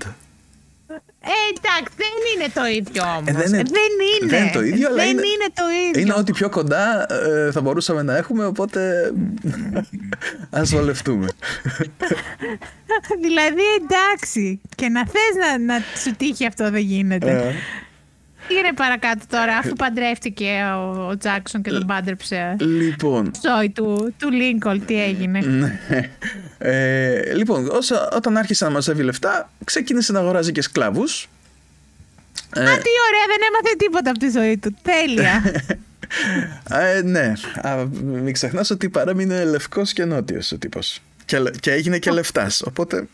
[1.25, 3.29] Ε, εντάξει, δεν είναι το ίδιο όμως.
[3.29, 3.91] Ε, δεν είναι- δεν
[4.21, 4.31] είναι.
[4.31, 6.01] δεν είναι το ίδιο, αλλά δεν είναι- είναι το ίδιο.
[6.01, 9.13] Είναι ό,τι πιο κοντά ε, θα μπορούσαμε να έχουμε, οπότε
[10.51, 11.27] ας βολευτούμε.
[13.21, 14.61] δηλαδή, εντάξει.
[14.77, 17.55] Και να θες να, να σου τύχει αυτό δεν γίνεται.
[18.43, 22.57] Ε, Πήγαινε παρακάτω τώρα, αφού παντρεύτηκε ο, ο Τζάκσον και τον πάντρεψε.
[22.59, 25.41] λοιπόν, Ζωή του, του Λίνκολ, τι έγινε.
[25.41, 25.81] Ναι.
[26.59, 31.29] Ε, λοιπόν, όσα, όταν άρχισε να μαζεύει λεφτά, ξεκίνησε να αγοράζει και σκλάβους.
[32.55, 34.77] Ε, Α, τι ωραία, δεν έμαθε τίποτα από τη ζωή του.
[34.83, 35.43] Τέλεια.
[36.97, 41.01] ε, ναι, Α, μην ξεχνάς ότι παρέμεινε λευκός και νότιος ο τύπος.
[41.25, 43.09] Και, λε- και έγινε και λεφτάς, οπότε...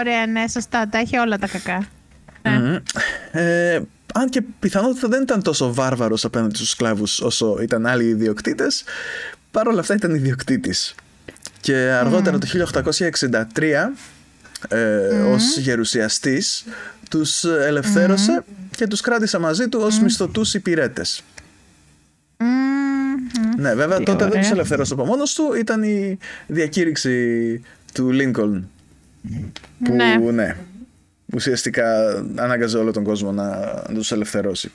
[0.00, 0.88] ωραία, ναι, σωστά.
[0.88, 1.86] Τα έχει όλα τα κακά.
[2.42, 2.58] Ναι.
[2.58, 2.76] μμ.
[3.38, 3.80] Ε,
[4.16, 8.84] αν και πιθανότητα δεν ήταν τόσο βάρβαρος απέναντι στους σκλάβους όσο ήταν άλλοι ιδιοκτήτες,
[9.50, 10.94] παρόλα αυτά ήταν ιδιοκτήτης.
[11.60, 13.92] Και αργότερα το 1863
[14.68, 16.64] ε, ως γερουσιαστής
[17.10, 18.44] τους ελευθέρωσε
[18.76, 21.22] και τους κράτησε μαζί του ως μισθωτούς υπηρέτες.
[22.38, 23.62] Μμμ.
[23.62, 24.40] Ναι, βέβαια Τι τότε δεν ωραία.
[24.42, 27.60] τους ελευθέρωσε από μόνος του, ήταν η διακήρυξη
[27.94, 28.68] του Λίνκολν
[29.84, 30.16] που Ναι.
[30.32, 30.56] ναι.
[31.34, 33.48] Ουσιαστικά ανάγκαζε όλο τον κόσμο να,
[33.88, 34.72] να τους ελευθερώσει.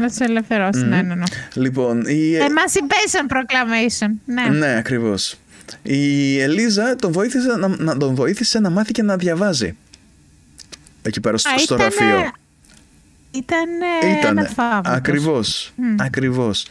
[0.00, 0.84] Να τους ελευθερώσει.
[0.84, 1.24] Ναι, ναι, ναι.
[1.54, 2.32] Λοιπόν, η...
[2.38, 4.08] Emancipation Proclamation.
[4.24, 4.42] Ναι.
[4.58, 5.36] Ναι, ακριβώς.
[5.82, 9.76] Η Ελίζα τον βοήθησε να, να, τον βοήθησε να μάθει και να διαβάζει.
[11.02, 12.30] Εκεί πέρα στο, Α, στο ήτανε- γραφείο.
[13.30, 13.68] Ήταν
[14.10, 14.28] Ήτανε.
[14.40, 14.94] αναλφάβητος.
[14.96, 15.72] Ακριβώς.
[15.98, 16.66] Ακριβώς.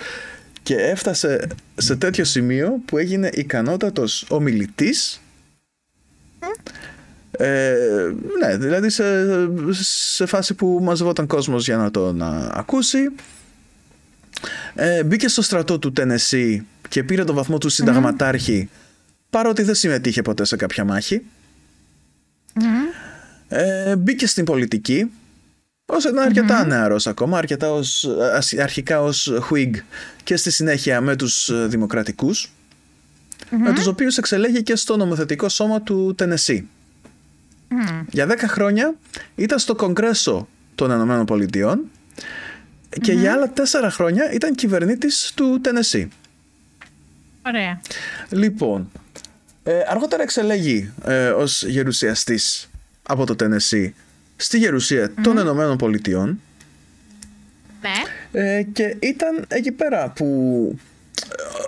[0.63, 5.21] Και έφτασε σε τέτοιο σημείο που έγινε ικανότατος ομιλητής.
[7.37, 7.73] Ε,
[8.41, 9.03] ναι, δηλαδή σε,
[9.81, 12.99] σε φάση που μαζευόταν κόσμος για να τον α, ακούσει.
[14.75, 18.69] Ε, μπήκε στο στρατό του Τενεσί και πήρε το βαθμό του συνταγματάρχη
[19.29, 21.21] παρότι δεν συμμετείχε ποτέ σε κάποια μάχη.
[23.47, 25.11] Ε, μπήκε στην πολιτική
[25.85, 29.71] όσο ήταν αρκετά νεαρός ακόμα, αρκετά ως, ας- αρχικά ως Whig
[30.23, 32.51] και στη συνέχεια με τους ε, δημοκρατικούς,
[33.49, 36.67] με τους οποίους εξελέγει και στο νομοθετικό σώμα του Τενεσί.
[38.09, 38.95] Για 10 χρόνια
[39.35, 41.89] ήταν στο Κογκρέσο των Ηνωμένων Πολιτειών
[43.01, 46.07] και για άλλα 4 χρόνια ήταν κυβερνήτης του Τενεσί.
[47.45, 47.81] Ωραία.
[48.29, 48.91] Λοιπόν,
[49.63, 52.69] ε, αργότερα εξελέγει ε, ως γερουσιαστής
[53.03, 53.95] από το Τενεσί
[54.35, 56.41] στη γερουσια των Ηνωμένων Πολιτειών
[57.81, 58.41] Ναι.
[58.41, 60.25] ε, και ήταν εκεί πέρα που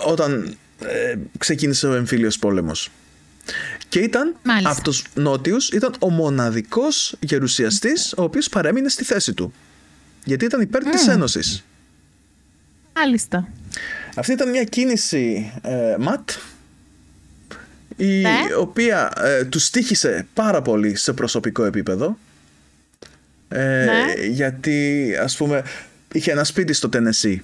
[0.05, 2.91] ε, όταν ε, ξεκίνησε ο εμφύλιος πόλεμος.
[3.89, 4.69] Και ήταν Μάλιστα.
[4.71, 9.53] από τους νότιους, ήταν ο μοναδικός γερουσιαστής ο οποίος παρέμεινε στη θέση του.
[10.23, 11.63] Γιατί ήταν υπέρ της Ένωσης.
[12.95, 13.47] Μάλιστα.
[14.15, 16.29] Αυτή ήταν μια κίνηση ε, ματ
[17.97, 18.39] η Ναι.
[18.59, 22.17] οποία ε, τους στήχησε πάρα πολύ σε προσωπικό επίπεδο
[23.49, 24.25] ε, Ναι.
[24.27, 25.63] γιατί ας πούμε
[26.13, 27.43] είχε ένα σπίτι στο Τενεσί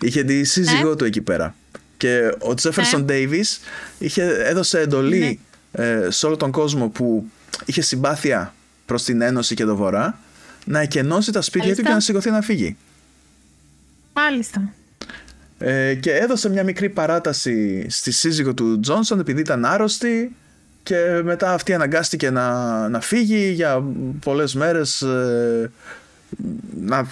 [0.00, 0.96] είχε τη σύζυγό Ναι.
[0.96, 1.54] του εκεί πέρα
[1.96, 3.60] και ο Τζέφερσον Ντέιβις
[3.98, 5.40] είχε, έδωσε εντολή
[5.72, 7.26] ε, σε όλο τον κόσμο που
[7.64, 8.54] είχε συμπάθεια
[8.86, 10.18] προς την Ένωση και το Βορρά
[10.64, 11.88] να εκενώσει τα σπίτια του Μάλιστα.
[11.88, 12.76] και να σηκωθεί να φύγει.
[14.12, 14.72] Μάλιστα.
[15.58, 20.34] Ε, και έδωσε μια μικρή παράταση στη σύζυγο του Τζόνσον επειδή ήταν άρρωστη
[20.82, 23.84] και μετά αυτή αναγκάστηκε να, να φύγει για
[24.24, 25.70] πολλές μέρες ε,
[26.80, 27.06] να,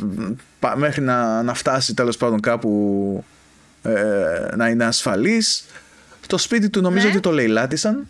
[0.58, 3.24] πα- μέχρι να, να φτάσει τέλος πάντων κάπου
[3.82, 3.94] ε,
[4.56, 5.64] να είναι ασφαλής.
[6.26, 7.12] Το σπίτι του νομίζω Ναι.
[7.12, 8.06] ότι το λαιλάτισαν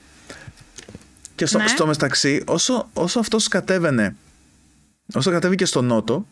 [1.38, 1.66] και στο, Ναι.
[1.66, 4.16] στο μεταξύ όσο, όσο αυτός κατέβαινε
[5.14, 6.26] όσο κατέβηκε στο νότο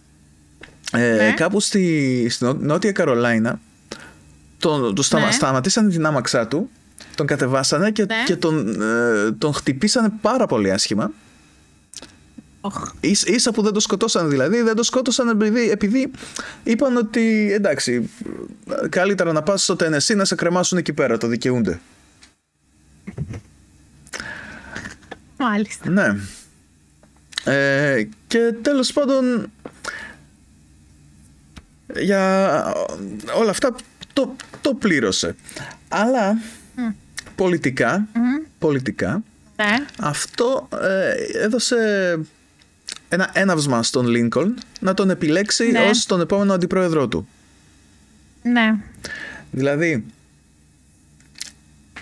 [0.93, 1.33] ε, Ναι.
[1.37, 3.61] κάπου στη, στη νό- Νότια Καρολάινα
[4.59, 5.33] τον, του σταμα, Ναι.
[5.33, 6.71] σταματήσανε την άμαξά του
[7.15, 8.15] τον κατεβάσανε και, Ναι.
[8.27, 11.11] και τον, ε, τον χτυπήσανε πάρα πολύ άσχημα
[12.61, 12.91] Οχ.
[13.01, 16.11] Ίσα, ίσα που δεν το σκοτώσαν δηλαδή, δεν το σκότωσαν επειδή, επειδή
[16.65, 18.11] είπαν ότι εντάξει,
[18.89, 21.81] καλύτερα να πας στο Τενεσί να σε κρεμάσουν εκεί πέρα, το δικαιούνται.
[25.39, 25.91] Μάλιστα.
[25.91, 26.17] Ναι.
[27.45, 29.51] Ε, και τέλος πάντων
[31.99, 32.63] για
[33.37, 33.75] όλα αυτά
[34.13, 35.35] το, το πλήρωσε.
[35.89, 36.39] Αλλά
[37.35, 38.09] πολιτικά,
[38.59, 39.23] πολιτικά
[39.57, 39.77] Ναι.
[40.01, 41.77] αυτό ε, έδωσε
[43.09, 45.81] ένα έναυσμα στον Λίνκολν να τον επιλέξει Ναι.
[45.81, 47.29] ως τον επόμενο αντιπρόεδρό του.
[48.43, 48.75] Ναι.
[49.51, 50.05] Δηλαδή,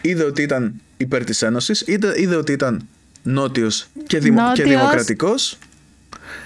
[0.01, 2.89] είδε ότι ήταν υπέρ της Ένωσης, είδε, είδε ότι ήταν
[3.25, 4.69] νότιος και, δημο, και Νότιος.
[4.69, 5.59] δημοκρατικός.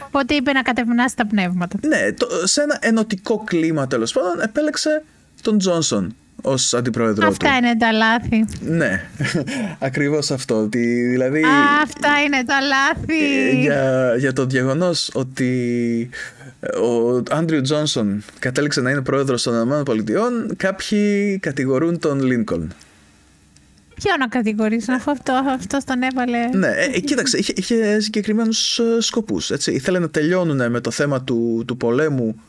[0.07, 1.79] Οπότε είπε να κατευνάσει τα πνεύματα.
[1.87, 5.03] Ναι, το, σε ένα ενωτικό κλίμα τέλος πάντων επέλεξε
[5.43, 7.27] τον Τζόνσον ως αντιπρόεδρο του.
[7.29, 8.45] Αυτά είναι τα λάθη.
[8.61, 9.05] Ναι,
[9.89, 10.61] ακριβώς αυτό.
[10.63, 11.43] Ότι, δηλαδή,
[11.83, 13.49] Αυτά είναι τα λάθη.
[13.49, 16.09] ε, για, για το γεγονός ότι
[16.83, 19.93] ο Άντριου Τζόνσον κατέληξε να είναι πρόεδρος των ΗΠΑ,
[20.57, 22.73] κάποιοι κατηγορούν τον Λίνκολν.
[24.03, 26.39] Ποιο να κατηγορήσουν αφού αυτό, αυτός τον έβαλε.
[26.53, 29.51] Ναι, ε, ε, κοίταξε, είχε, είχε συγκεκριμένους σκοπούς.
[29.67, 32.41] Ήθελε να τελειώνουν με το θέμα του, του πολέμου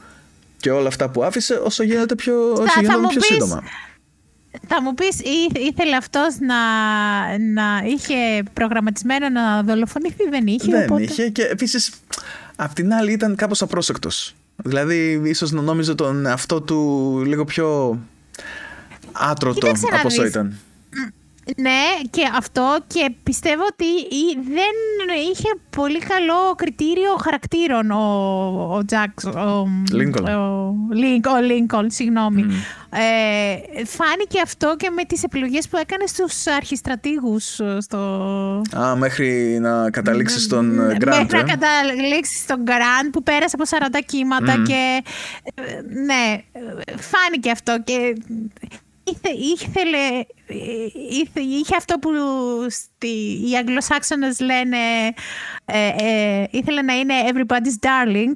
[0.58, 3.64] και όλα αυτά που άφησε όσο γίνεται πιο, όσο θα γίνεται μου πιο πεις- σύντομα.
[4.68, 6.56] Θα μου πεις ή- ήθελε αυτός να,
[7.38, 10.72] να είχε προγραμματισμένο να δολοφονηθεί, δεν είχε.
[10.72, 11.02] Δεν οπότε...
[11.04, 11.92] είχε και επίσης
[12.56, 14.36] απ' την άλλη ήταν κάπως απρόσεκτος.
[14.56, 18.00] Δηλαδή, ίσως να νόμιζε τον εαυτό του λίγο πιο
[19.12, 20.30] άτρωτο Κοίταξε να από όσο δεις.
[20.32, 20.60] ήταν.
[21.58, 23.86] Ναι, και αυτό και πιστεύω ότι
[24.16, 24.74] ή- δεν
[25.32, 28.04] είχε πολύ καλό κριτήριο χαρακτήρων ο,
[28.76, 29.24] ο Τζακ.
[29.26, 30.24] Ο Lincoln.
[30.30, 32.46] Ο, Λίνκ- ο Lincoln, συγγνώμη.
[32.92, 37.98] Ε, φάνηκε αυτό και με τις επιλογές που έκανε στους αρχιστρατήγους ε, στο...
[38.78, 41.16] Α, μέχρι να καταλήξεις στον Ναι, Γκραντ.
[41.22, 45.04] Μέχρι να καταλήξεις στον Γκραντ που πέρασε από 40 κύματα και
[45.56, 45.62] ε,
[46.06, 48.16] ναι, ε, φάνηκε αυτό και
[49.12, 50.56] ήθε, ήθελε, ε,
[51.22, 52.10] ήθε, είχε αυτό που
[52.70, 53.08] στη,
[53.50, 54.78] οι Αγγλοσάξονες λένε
[55.66, 58.34] ε, ε, ήθελε να είναι everybody's darling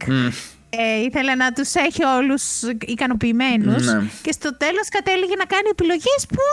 [0.78, 4.02] ε, ήθελε να τους έχει όλους ικανοποιημένους Ναι.
[4.22, 6.44] και στο τέλος κατέληγε να κάνει επιλογές που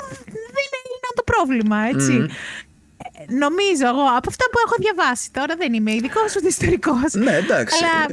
[0.57, 2.13] δεν είναι το πρόβλημα, έτσι.
[2.19, 7.13] Ε, Νομίζω εγώ, από αυτά που έχω διαβάσει τώρα δεν είμαι ειδικός ούτε ιστορικός.
[7.13, 7.85] Ναι, εντάξει.
[7.85, 8.07] Αλλά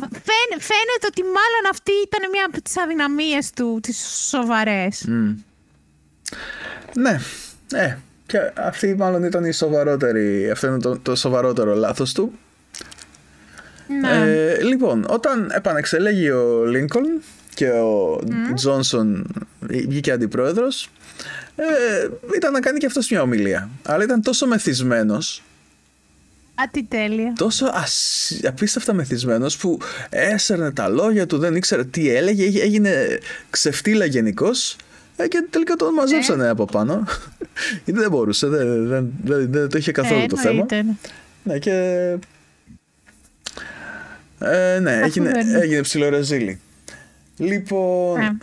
[0.00, 5.04] φαίν- φαίνεται ότι μάλλον αυτή ήταν μια από τις αδυναμίες του, τις σοβαρές.
[6.94, 7.18] Ναι,
[7.72, 12.32] ε, και αυτή μάλλον ήταν η σοβαρότερη, αυτό είναι το, το σοβαρότερο λάθος του.
[14.00, 14.10] Ναι.
[14.10, 17.22] Ε, λοιπόν, όταν επανεξελέγει ο Λίνκολν
[17.54, 18.20] και ο
[18.54, 19.26] Τζόνσον
[19.60, 20.90] βγήκε αντιπρόεδρος,
[21.56, 23.68] ε, ήταν να κάνει και αυτός μια ομιλία.
[23.82, 25.42] Αλλά ήταν τόσο μεθυσμένος,
[26.54, 27.32] Α, τι τέλεια.
[27.36, 29.78] τόσο ασ- απίστευτα μεθυσμένος που
[30.10, 33.18] έσαιρνε τα λόγια του, δεν ήξερε τι έλεγε, έγι- έγινε
[33.50, 34.50] ξεφτύλα γενικώ.
[35.28, 37.04] Και τελικά τον μαζέψανε από πάνω.
[37.84, 40.66] Γιατί δεν μπορούσε, δεν, δεν, δεν, δεν το είχε καθόλου Ε, το θέμα.
[40.70, 40.84] εννοείται.
[41.42, 41.72] Ναι, και.
[44.38, 46.60] Ε, ναι, Αφού έγινε, δεν- έγινε ψιλορεζίλη.
[47.36, 48.20] Λοιπόν.
[48.20, 48.36] Ε,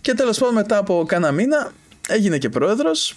[0.00, 1.72] Και τέλος πάντων, μετά από κάνα μήνα,
[2.08, 3.16] έγινε και πρόεδρος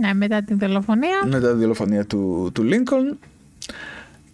[0.00, 1.26] ναι, μετά την δολοφονία.
[1.26, 3.18] μετά τη δολοφονία του, του Λίνκολν.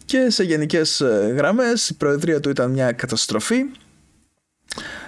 [0.05, 3.65] Και σε γενικές ε, γραμμές η προεδρία του ήταν μια καταστροφή.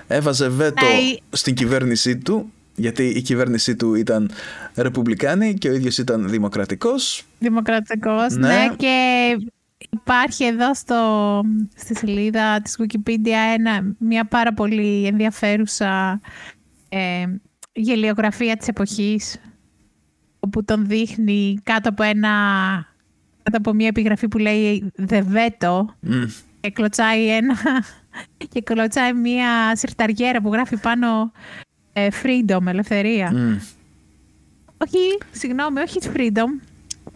[0.07, 4.31] Έβαζε βέτο Ναι, η- στην κυβέρνησή του, γιατί η κυβέρνησή του ήταν
[4.75, 7.25] ρεπουμπλικάνη και ο ίδιος ήταν δημοκρατικός.
[7.38, 8.49] Δημοκρατικός, Ναι.
[8.49, 8.75] ναι.
[8.77, 9.37] και
[9.90, 11.40] υπάρχει εδώ στο,
[11.77, 16.20] στη σελίδα της Wikipedia ένα, μια πάρα πολύ ενδιαφέρουσα
[16.88, 17.25] ε,
[17.72, 19.37] γελιογραφία της εποχής
[20.46, 22.30] όπου τον δείχνει κάτω από ένα
[23.42, 26.24] κάτω από μια επιγραφή που λέει «The Veto» Μμ.
[26.61, 27.54] και κλωτσάει ένα
[28.52, 31.32] και κλωτσάει μια συρταριέρα που γράφει πάνω
[31.92, 33.30] ε, «Freedom», ελευθερία.
[33.32, 33.56] Μμ.
[34.78, 36.62] Όχι, συγγνώμη, όχι freedom.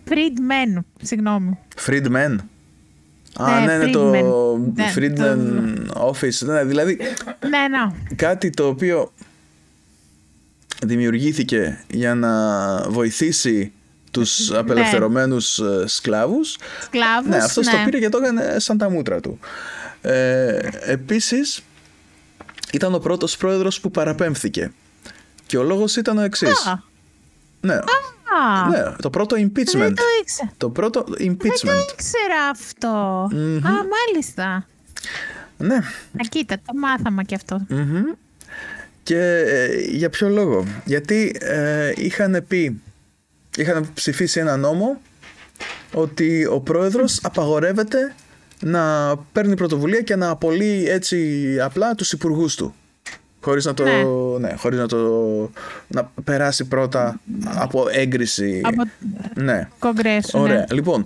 [0.09, 1.59] Freedmen, συγγνώμη.
[1.87, 2.37] Friedman.
[3.37, 4.73] Α, Ναι, ναι, ναι, το Friedman.
[4.75, 5.77] Ναι, Friedman
[6.11, 6.47] Office.
[6.47, 6.99] Ναι, δηλαδή
[7.49, 8.15] Ναι, ναι.
[8.17, 9.13] κάτι το οποίο
[10.83, 12.31] δημιουργήθηκε για να
[12.91, 13.73] βοηθήσει
[14.11, 16.57] τους απελευθερωμένους ε, σκλάβους.
[16.83, 17.73] Σκλάβους, Ναι, αυτός ναι.
[17.73, 19.39] το πήρε και το έκανε σαν τα μούτρα του.
[20.01, 21.63] Ε, επίσης,
[22.73, 24.73] ήταν ο πρώτος πρόεδρος που παραπέμφθηκε.
[25.47, 26.67] Και ο λόγος ήταν ο εξής.
[26.67, 26.83] Α,
[27.61, 29.93] Ναι, α, ναι, το πρώτο δεν impeachment.
[29.95, 30.53] το ήξερα.
[30.57, 31.93] Το πρώτο Δεν το impeachment.
[31.93, 32.89] ήξερα αυτό.
[33.69, 34.67] Α, μάλιστα.
[35.59, 37.61] Ναι, Α, κοίτα, το μάθαμε και αυτό.
[37.69, 38.03] Μμμ.
[39.11, 42.81] Και ε, για ποιο λόγο; Γιατί ε, είχαν πει,
[43.57, 45.01] είχαν ψηφίσει ένα νόμο
[45.93, 48.15] ότι ο πρόεδρος απαγορεύεται
[48.61, 52.75] να παίρνει πρωτοβουλία και να απολύει έτσι απλά τους υπουργούς του.
[53.41, 54.03] Χωρίς να το, Ναι.
[54.49, 55.01] ναι, χωρίς να το
[55.89, 58.61] να περάσει πρώτα από έγκριση.
[58.65, 58.83] Από
[59.35, 59.69] Ναι.
[59.79, 60.39] κογκρέσου.
[60.39, 60.43] ναι.
[60.43, 60.67] Ωραία.
[60.73, 61.05] Λοιπόν,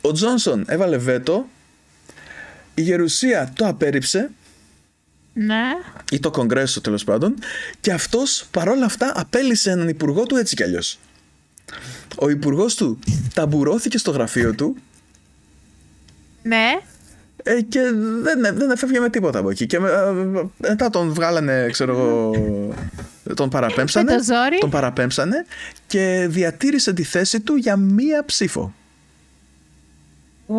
[0.00, 1.46] ο Τζόνσον έβαλε βέτο,
[2.74, 4.30] η Γερουσία το απέρριψε
[5.34, 5.62] Ναι.
[6.10, 7.34] ή το Κογκρέσο τέλος πάντων,
[7.80, 10.98] και αυτός παρόλα αυτά απέλησε έναν υπουργό του έτσι κι αλλιώς.
[12.16, 12.98] Ο υπουργός του
[13.34, 14.76] ταμπουρώθηκε στο γραφείο του
[16.42, 16.66] Ναι.
[17.42, 17.80] ε, και
[18.22, 19.66] δεν, δεν έφευγε με τίποτα από εκεί.
[19.66, 22.30] Και με- ε, μετά τον βγάλανε, ξέρω εγώ.
[23.34, 24.10] Τον παραπέμψανε.
[24.12, 24.58] Με το ζόρι.
[24.58, 25.44] Τον παραπέμψανε
[25.86, 28.74] και διατήρησε τη θέση του για μία ψήφο.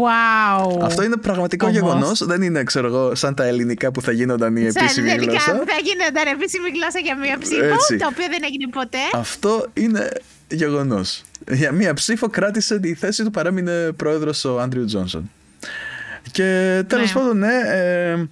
[0.02, 0.80] Wow.
[0.82, 2.26] Αυτό είναι πραγματικό γεγονός.
[2.26, 5.14] Δεν είναι, ξέρω εγώ, σαν τα ελληνικά που θα γίνονταν η επίσημη Σαν γλώσσα.
[5.16, 7.96] ελληνικά που θα γίνονταν επίσημη γλώσσα για μία ψήφο, Έτσι.
[7.98, 8.98] το οποίο δεν έγινε ποτέ.
[9.14, 10.10] Αυτό είναι
[10.48, 11.22] γεγονός.
[11.52, 15.32] Για μία ψήφο κράτησε τη θέση του, παρέμεινε πρόεδρος ο Άντριου Τζόνσον.
[16.32, 16.44] Και
[16.88, 17.20] τέλος Ναι.
[17.20, 17.54] πάντων, ναι.
[17.66, 18.26] Ε,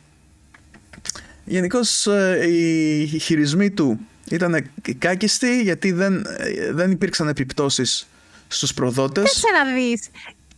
[1.45, 2.07] Γενικώς
[2.47, 8.07] οι χειρισμοί του ήταν κάκιστοι γιατί δεν, ε, δεν υπήρξαν επιπτώσεις
[8.47, 9.23] στους προδότες.
[9.23, 9.99] Κάτσε να δει.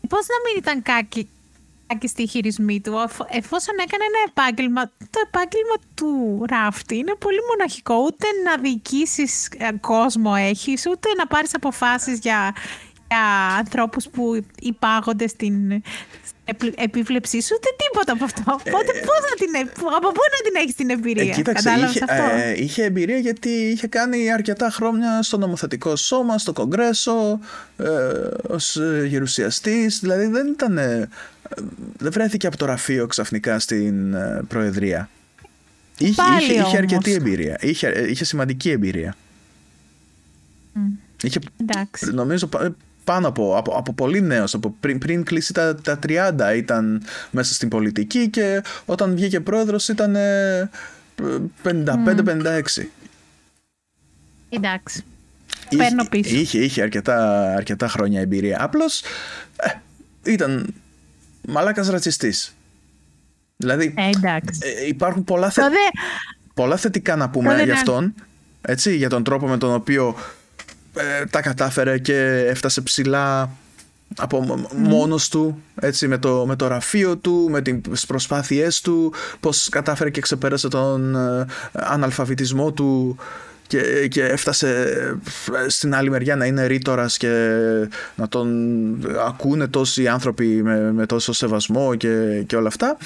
[0.10, 1.30] Πώς να μην ήταν κάκι,
[1.88, 4.86] κάκι στη χειρισμή του, αφ- εφόσον έκανε ένα επάγγελμα.
[4.86, 7.96] Το επάγγελμα του ράφτη είναι πολύ μοναχικό.
[7.96, 12.56] Ούτε να διοικήσεις κόσμο έχεις, ούτε να πάρεις αποφάσεις για,
[13.08, 15.86] για ανθρώπους που υπάγονται στην επι-
[16.76, 18.42] επίβλεψή σου, ούτε τίποτα από αυτό.
[18.46, 21.96] Οπότε πώς να την, ε- από πού να την έχεις την εμπειρία; Ε, κοίταξε, Κατάλαβες
[21.96, 27.40] είχε, αυτό; ε, είχε εμπειρία γιατί είχε κάνει αρκετά χρόνια στο νομοθετικό σώμα, στο κογκρέσο,
[27.78, 27.88] ε,
[28.48, 31.10] ως ε, γερουσιαστής, δηλαδή δεν ήταν, ε,
[31.98, 35.10] δεν βρέθηκε από το ραφείο ξαφνικά στην ε, Προεδρία.
[35.98, 37.22] Είχε, Πάλι είχε, είχε αρκετή όμως.
[37.22, 39.16] εμπειρία, είχε, ε, είχε σημαντική εμπειρία.
[41.24, 42.12] Είχε, Εντάξει.
[42.14, 46.56] νομίζω πα- πάνω από, από, από πολύ νέος, από πριν, πριν κλείσει τα, τα 30
[46.56, 50.70] ήταν μέσα στην πολιτική και όταν βγήκε πρόεδρος ήταν ε,
[51.64, 52.62] 55-56.
[54.50, 55.04] Εντάξει.
[55.78, 56.36] Παίρνω πίσω.
[56.36, 58.64] Είχε, είχε αρκετά, αρκετά χρόνια εμπειρία.
[58.64, 59.02] Απλώς
[59.56, 60.74] ε, ήταν
[61.48, 62.56] μαλάκας ρατσιστής.
[63.58, 64.60] Δηλαδή Ε, εντάξει.
[64.64, 65.76] ε, υπάρχουν πολλά, θε, Το δε...
[66.54, 67.80] πολλά θετικά να πούμε Τότε για ναι.
[67.80, 68.14] αυτόν.
[68.62, 70.16] Έτσι, για τον τρόπο με τον οποίο
[70.96, 73.50] ε, τα κατάφερε και έφτασε ψηλά
[74.18, 79.14] από μ- μόνος του, έτσι, με το, με το ραφείο του, με τις προσπάθειές του,
[79.40, 83.18] πώς κατάφερε και ξεπέρασε τον ε, αναλφαβητισμό του
[83.74, 84.70] και, και έφτασε
[85.66, 87.30] ε, στην άλλη μεριά να είναι ρήτορας και
[88.16, 88.48] να τον
[89.26, 92.98] ακούνε τόσοι άνθρωποι με, με τόσο σεβασμό και, και όλα αυτά.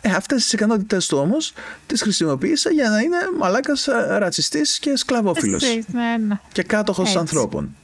[0.00, 1.52] Ε, αυτές τις ικανότητες του όμως
[1.86, 6.38] τις χρησιμοποίησε για να είναι μαλάκας ε, ρατσιστής και σκλαβόφιλος Εσείς, ναι, ναι.
[6.52, 7.18] και κάτοχος Έτσι.
[7.18, 7.74] ανθρώπων.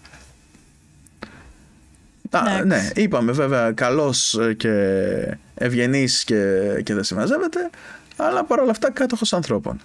[2.30, 2.66] Α, Εντάξει.
[2.66, 4.72] ναι, είπαμε βέβαια καλός ε, και
[5.54, 7.70] ευγενής και, και δεν συμμαζεύεται,
[8.16, 9.80] αλλά παρόλα αυτά κάτοχος ανθρώπων.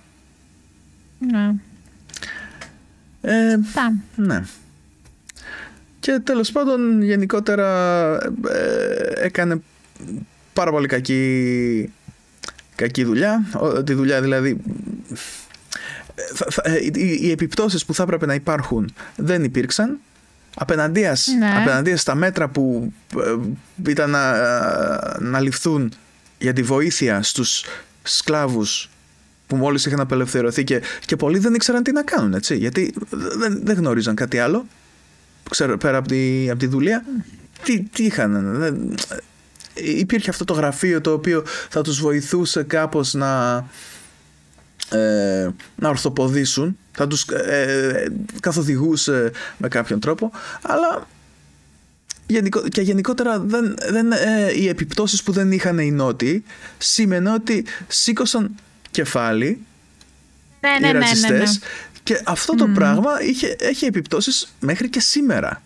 [1.20, 1.54] ναι.
[3.30, 3.94] Ε, Τα.
[4.16, 4.44] ναι.
[6.00, 7.68] Και τέλος πάντων γενικότερα
[8.50, 9.62] ε, έκανε
[10.54, 11.92] πάρα πολύ κακή,
[12.76, 13.46] κακή δουλειά.
[13.54, 14.58] Ο- Τη δουλειά δηλαδή...
[16.16, 20.00] ε, θα- θα- ε, οι, οι επιπτώσεις που θα έπρεπε να υπάρχουν δεν υπήρξαν.
[20.56, 21.56] Απέναντίας, Ναι.
[21.62, 23.36] απέναντίας στα μέτρα που ε,
[23.90, 24.34] ήταν να,
[25.20, 25.94] να ληφθούν
[26.40, 27.64] για τη βοήθεια στους
[28.04, 28.90] σκλάβους
[29.48, 33.60] που μόλις είχαν απελευθερωθεί και, και πολλοί δεν ήξεραν τι να κάνουν, έτσι, γιατί δεν,
[33.64, 34.66] δεν γνώριζαν κάτι άλλο
[35.50, 37.06] ξέρω, πέρα από τη, από τη δουλεία.
[37.64, 38.96] Τι, τι είχαν, δεν,
[39.74, 43.56] υπήρχε αυτό το γραφείο το οποίο θα τους βοηθούσε κάπως να,
[44.90, 50.32] ε, να ορθοποδήσουν, θα τους ε, καθοδηγούσε με κάποιον τρόπο,
[50.62, 51.08] αλλά
[52.28, 56.44] γενικο, και γενικότερα δεν, δεν, ε, οι επιπτώσεις που δεν είχαν οι νότιοι
[56.78, 58.56] σήμαινε ότι σήκωσαν
[59.02, 59.66] κεφάλι
[60.60, 61.00] Ναι, οι ναι, ναι, ναι, ναι.
[61.06, 61.60] ρατσιστές
[62.04, 65.62] και αυτό το πράγμα είχε, έχει επιπτώσεις μέχρι και σήμερα.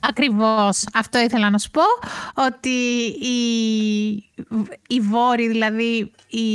[0.00, 0.84] Ακριβώς.
[0.94, 1.82] Αυτό ήθελα να σου πω.
[2.34, 2.78] Ότι
[3.20, 3.36] οι,
[4.88, 6.48] οι βόροι, δηλαδή οι,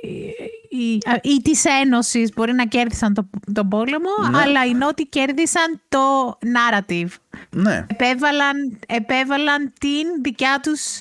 [0.00, 0.32] οι,
[0.68, 4.38] οι, οι της Ένωσης μπορεί να κέρδισαν το, τον πόλεμο, Ναι.
[4.38, 7.08] αλλά οι Νότιοι κέρδισαν το narrative.
[7.50, 11.00] Ναι, Επέβαλαν, επέβαλαν την δικιά τους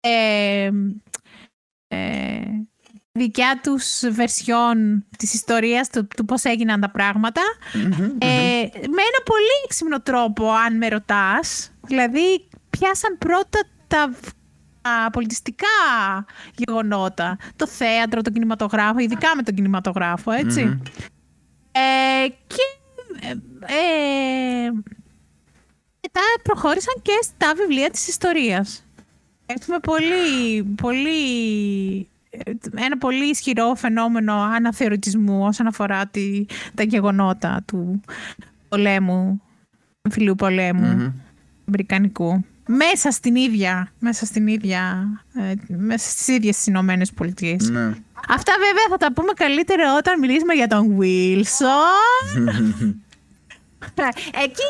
[0.00, 0.70] ε,
[1.88, 2.40] ε,
[3.16, 7.40] δικιά τους βερσιόν της ιστορίας του, του πώς έγιναν τα πράγματα.
[8.18, 8.28] Ε,
[8.72, 11.70] με ένα πολύ έξυπνο τρόπο αν με ρωτάς.
[11.86, 14.14] Δηλαδή πιάσαν πρώτα τα,
[14.82, 15.66] τα πολιτιστικά
[16.54, 17.38] γεγονότα.
[17.56, 20.80] Το θέατρο, το κινηματογράφο ειδικά με τον κινηματογράφο έτσι.
[21.72, 22.62] Ε, και
[23.20, 24.70] ε, ε,
[26.00, 28.84] μετά προχώρησαν και στα βιβλία της ιστορίας.
[29.46, 32.08] Έχουμε πολύ, πολύ,
[32.74, 36.44] ένα πολύ ισχυρό φαινόμενο αναθεωρητισμού όσον αφορά τη,
[36.74, 38.00] τα γεγονότα του
[38.68, 39.42] πολέμου,
[40.10, 41.14] φιλίου πολέμου,
[41.68, 42.44] Αμερικανικού.
[42.68, 47.70] Μέσα στην ίδια, μέσα στην ίδια, ε, μέσα στις ίδιες τις Ηνωμένες Πολιτείες.
[47.70, 47.94] ναι.
[48.28, 52.48] Αυτά βέβαια θα τα πούμε καλύτερα όταν μιλήσουμε για τον Wilson.
[54.44, 54.68] Εκεί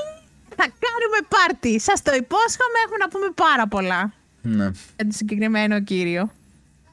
[0.57, 1.81] θα κάνουμε πάρτι.
[1.81, 4.13] Σας το υπόσχομαι, έχουμε να πούμε πάρα πολλά
[4.43, 4.65] ναι.
[4.65, 6.31] για τον συγκεκριμένο κύριο.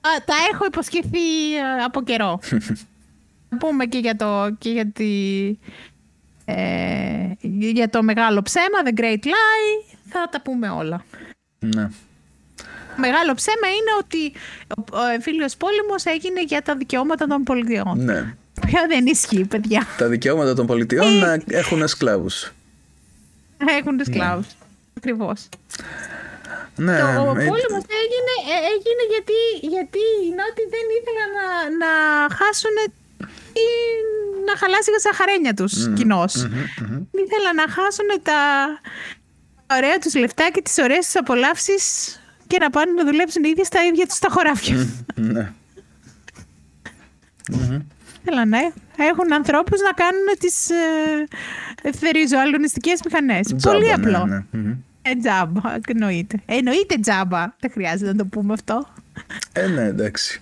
[0.07, 2.39] Α, τα έχω υποσχεθεί ε, από καιρό.
[3.49, 5.11] Θα πούμε και για το, και για, τη,
[6.45, 7.31] ε,
[7.71, 9.95] για το μεγάλο ψέμα, The Great Lie.
[10.09, 11.05] Θα τα πούμε όλα.
[11.59, 11.89] ναι.
[12.97, 14.33] Μεγάλο ψέμα είναι ότι
[14.91, 18.03] ο εμφύλιος πόλεμος έγινε για τα δικαιώματα των πολιτιών.
[18.03, 18.35] Ναι.
[18.65, 19.85] Ποιο δεν ισχύει, παιδιά.
[19.97, 22.51] Τα δικαιώματα των πολιτιών να έχουν σκλάβους.
[23.77, 24.47] Έχουν σκλάβους.
[24.97, 25.49] Ακριβώς.
[26.75, 29.39] Ναι, Το, ο ε, πόλεμος έγινε, ε, έγινε γιατί,
[29.73, 31.47] γιατί οι Νότιοι δεν ήθελαν να,
[31.81, 31.91] να
[32.39, 32.75] χάσουν
[33.65, 33.67] ή
[34.47, 36.33] να χαλάσει η σαχαρένια τους κοινώς.
[37.23, 38.39] Ήθελαν να χάσουν τα
[39.75, 41.83] ωραία τους λεφτά και τις ωραίες τους απολαύσεις
[42.47, 44.87] και να πάνε να δουλέψουν οι ίδιοι στα ίδια τους τα χωράφια.
[45.15, 45.51] ναι.
[48.25, 48.57] Θέλαν να
[49.05, 51.27] έχουν ανθρώπους να κάνουν τις ε,
[51.81, 53.47] ευθεριζωαλωνιστικές μηχανές.
[53.55, 54.25] Τζάμπα, Πολύ ναι, απλό.
[54.25, 54.43] ναι.
[54.51, 54.73] Μμμ.
[55.05, 56.39] Ε, τζάμπα, εννοείται.
[56.45, 57.55] Εννοείται τζάμπα.
[57.59, 58.87] Δεν χρειάζεται να το πούμε αυτό.
[59.53, 60.41] Ε, ναι, εντάξει.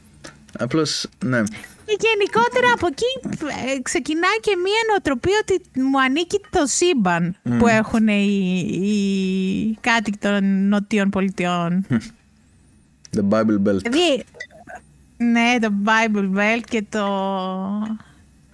[0.60, 1.44] Απλώς, ναι.
[1.86, 3.40] Και γενικότερα από εκεί
[3.76, 10.18] ε, ξεκινάει και μία νοοτροπία ότι μου ανήκει το σύμπαν που έχουν οι, οι κάτοικοι
[10.18, 11.86] των νοτίων πολιτιών.
[13.16, 13.82] The Bible Belt.
[13.82, 14.24] δηλαδή,
[15.18, 17.08] ναι, το Bible Belt και το,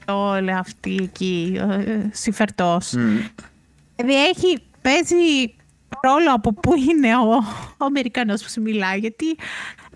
[0.05, 2.91] το όλη αυτή εκεί, ο ε, συμφερτός.
[2.91, 3.17] Μμ.
[3.95, 5.53] Δηλαδή έχει, παίζει
[6.01, 7.29] ρόλο από πού είναι ο,
[7.77, 9.25] ο Αμερικανός που σου μιλάει, γιατί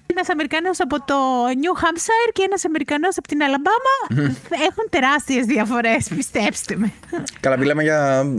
[0.05, 1.15] ένας Αμερικανός από το
[1.47, 6.91] New Hampshire και ένας Αμερικανός από την Αλαμπάμα έχουν τεράστιες διαφορές, πιστέψτε με.
[7.39, 8.37] Καλά, μιλάμε για μ,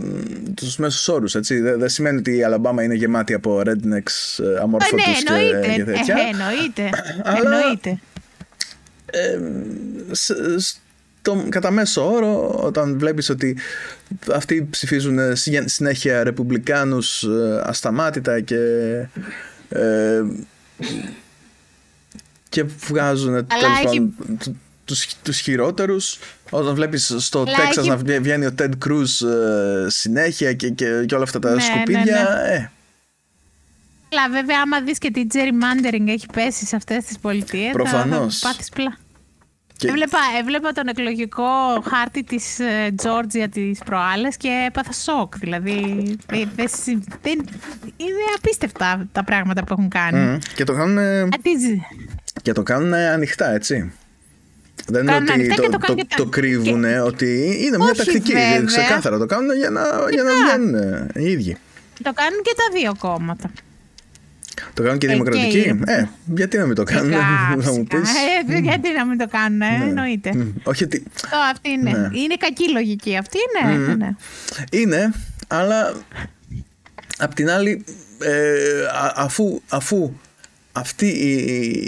[0.54, 1.60] τους μέσους όρους, έτσι.
[1.60, 5.24] Δεν δεν σημαίνει ότι η Αλαμπάμα είναι γεμάτη από rednecks ε, Ε, αμόρφωτους ναι, και,
[5.26, 6.16] εννοείται, και τέτοια.
[6.16, 6.90] ε, εννοείται,
[7.24, 7.98] Αλλά- εννοείται.
[10.10, 10.80] Σ-
[11.24, 13.56] στο, κατά μέσο όρο, όταν βλέπεις ότι
[14.34, 18.56] αυτοί ψηφίζουν ε, συγε- συνέχεια ρεπουμπλικάνους ε, ασταμάτητα και
[19.68, 20.22] ε,
[22.48, 26.18] και βγάζουν τέλος έχει- πάντων του- τους, τους χειρότερους
[26.50, 30.68] όταν βλέπεις στο Αλλά Τέξας έχει- να βγα- βγαίνει ο Ted Cruz ε, συνέχεια και,
[30.70, 32.70] και, και όλα αυτά τα Ναι, ναι, σκουπίδια ε,
[34.12, 38.38] Αλλά βέβαια, άμα δεις και τι gerrymandering έχει πέσει σε αυτές τις πολιτείες, θα- Προφανώς.
[38.38, 38.96] θα πάθεις πλά.
[39.76, 41.44] Και- Έβλεπα, έβλεπα τον εκλογικό
[41.88, 45.38] χάρτη της ε, Τζόρτζια τις προάλλες και έπαθα σοκ.
[45.38, 45.78] Δηλαδή,
[46.26, 47.44] δεν, δεν συ- δεν-
[47.96, 50.18] είναι απίστευτα τα πράγματα που έχουν κάνει.
[50.18, 51.80] μ, και το κάνουν ε, Αντίζει.
[52.42, 53.92] Και το κάνουν ανοιχτά, έτσι.
[54.86, 57.76] Δεν είναι Κάνουν ότι ανοιχτά το, και το το, κάνουν το, και- κρύβουν, ότι είναι
[57.76, 58.32] μια Όχι, τακτική.
[58.32, 58.64] βέβαια.
[58.64, 60.56] Ξεκάθαρα το κάνουν για να, για να Φυσικά.
[60.56, 61.56] βγαίνουν ε, οι ίδιοι.
[62.02, 63.50] Το κάνουν και τα δύο κόμματα.
[64.74, 65.48] Το κάνουν και οι Ε, δημοκρατικοί.
[65.50, 66.04] και οι- Ε,
[66.34, 68.00] γιατί να μην το κάνουν, Φυσικά, θα μου φυσικά.
[68.00, 68.10] πεις.
[68.48, 70.34] Ε, γιατί να μην το κάνουν, ε, εννοείται.
[70.34, 71.90] Μ, Όχι ότι Το, αυτή είναι.
[71.90, 72.18] Ναι.
[72.18, 73.94] Είναι κακή λογική αυτή, ναι.
[73.94, 74.14] ναι.
[74.72, 75.12] είναι,
[75.48, 75.94] αλλά
[77.18, 77.84] απ' την άλλη,
[78.22, 80.12] ε, α- αφού, αφού
[80.72, 81.32] αυτή η,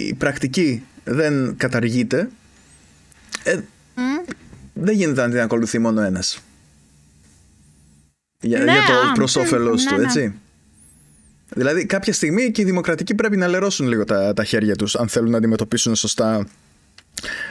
[0.08, 2.28] η πρακτική δεν καταργείται,
[3.44, 3.58] ε,
[4.72, 6.38] δεν γίνεται να την ακολουθεί μόνο ένας.
[8.40, 10.02] Για, Ναι, για το α, προς μ, όφελος ναι, του, ναι.
[10.04, 10.34] έτσι.
[11.48, 15.08] Δηλαδή κάποια στιγμή και οι δημοκρατικοί πρέπει να λερώσουν λίγο τα, τα χέρια τους αν
[15.08, 16.46] θέλουν να αντιμετωπίσουν σωστά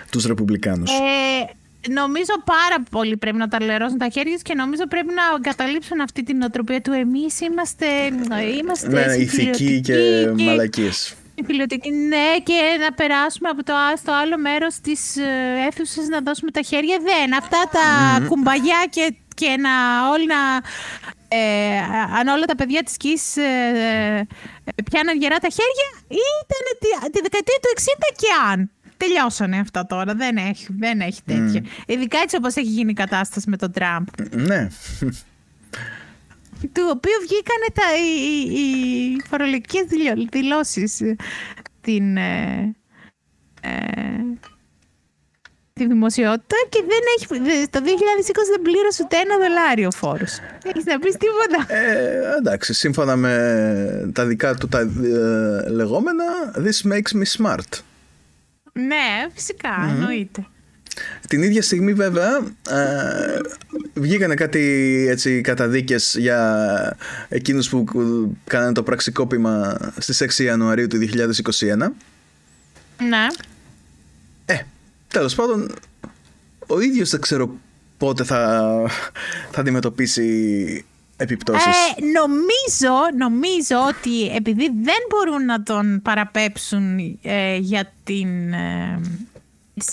[0.10, 0.92] τους ρεπουμπλικάνους.
[0.92, 5.24] Ε, νομίζω πάρα πολύ πρέπει να τα λερώσουν τα χέρια τους και νομίζω πρέπει να
[5.38, 7.86] εγκαταλείψουν αυτή την οτροπία του εμείς είμαστε,
[8.60, 11.16] είμαστε ναι, ηθικοί και συμφιλιωτικοί μαλακίες.
[11.36, 15.24] συμφιλιωτικοί, ναι, και να περάσουμε από το Α στο άλλο μέρος της ε,
[15.68, 16.98] αίθουσας να δώσουμε τα χέρια.
[17.02, 17.86] Δεν, αυτά τα
[18.28, 19.70] κουμπαγιά και, και να
[20.10, 20.36] όλοι να...
[21.28, 21.78] Ε,
[22.20, 23.42] αν όλα τα παιδιά της ΚΙΣ ε,
[24.66, 27.82] ε, πιάναν γερά τα χέρια, ήταν τη, τη δεκαετία του 60
[28.16, 28.70] και αν.
[28.98, 30.14] Τελειώσανε αυτά τώρα.
[30.16, 31.64] Δεν έχει, δεν έχει τέτοια.
[31.88, 34.06] Ειδικά έτσι όπως έχει γίνει η κατάσταση με τον Τραμπ.
[34.32, 34.68] Ναι.
[36.62, 38.60] Του οποίου βγήκανε τα, οι, οι,
[39.14, 41.16] οι φορολογικές δηλω- δηλώσεις ε,
[41.82, 42.76] την, ε,
[43.62, 43.72] ε,
[45.74, 50.38] τη δημοσιότητα και δεν έχει, δε- το 2020 δεν πλήρωσε ούτε ένα δολάριο φόρους.
[50.64, 51.74] Έχεις να πεις τίποτα.
[51.74, 56.24] Ε, εντάξει, σύμφωνα με τα δικά του τα ε, λεγόμενα,
[56.56, 57.80] this makes me smart.
[58.74, 60.46] Ναι, φυσικά, εννοείται.
[61.28, 62.38] Την ίδια στιγμή βέβαια
[62.70, 63.38] ε,
[63.94, 64.60] βγήκανε κάτι
[65.10, 66.98] έτσι καταδίκες για
[67.30, 67.84] εκείνους που
[68.48, 71.76] κάνανε το πραξικόπημα στις 6 Ιανουαρίου του 2021.
[73.08, 73.28] Ναι.
[75.14, 75.72] Ε, τέλος πάντων,
[76.68, 77.56] ο ίδιος δεν ξέρω
[77.98, 78.72] πότε θα,
[79.52, 80.86] θα αντιμετωπίσει
[81.18, 81.66] επιπτώσεις.
[81.66, 89.02] Ε, νομίζω, νομίζω ότι επειδή δεν μπορούν να τον παραπέψουν ε, για, την, ε,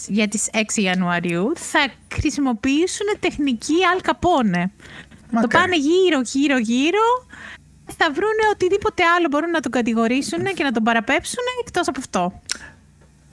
[0.06, 4.64] για τις 6 Ιανουαρίου, θα χρησιμοποιήσουν τεχνική Al Capone.
[4.64, 5.48] Το Μακάρι.
[5.48, 7.26] πάνε γύρω, γύρω, γύρω.
[7.96, 12.40] Θα βρούνε οτιδήποτε άλλο μπορούν να τον κατηγορήσουν και να τον παραπέψουν εκτός από αυτό.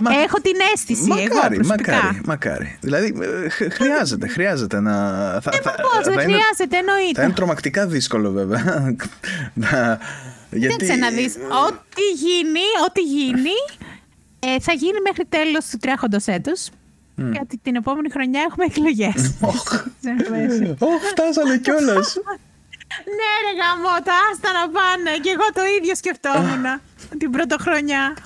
[0.05, 1.07] Έχω την αίσθηση.
[1.07, 2.77] Μακάρι, εγώ μακάρι, μακάρι.
[2.81, 3.13] Δηλαδή
[3.59, 4.93] ε, χρειάζεται, χρειάζεται να.
[5.41, 7.13] Θα, ε, θα, πώς, δεν χρειάζεται, εννοείται.
[7.13, 8.95] Θα είναι τρομακτικά δύσκολο βέβαια.
[9.53, 9.99] να,
[10.51, 10.85] γιατί...
[10.85, 11.35] Δεν να δεις.
[11.35, 13.57] Ό,τι γίνει, ό,τι γίνει
[14.39, 16.67] ε, θα γίνει μέχρι τέλος του τρέχοντος έτους.
[17.17, 17.31] Mm.
[17.31, 19.33] Γιατί την επόμενη χρονιά έχουμε εκλογές.
[20.77, 22.17] Όχι, φτάσανε κιόλας.
[23.17, 25.11] Ναι, ρε γαμώτα, άστα να πάνε.
[25.23, 26.65] Και εγώ το ίδιο σκεφτόμουν
[27.17, 28.17] την πρωτοχρονιά.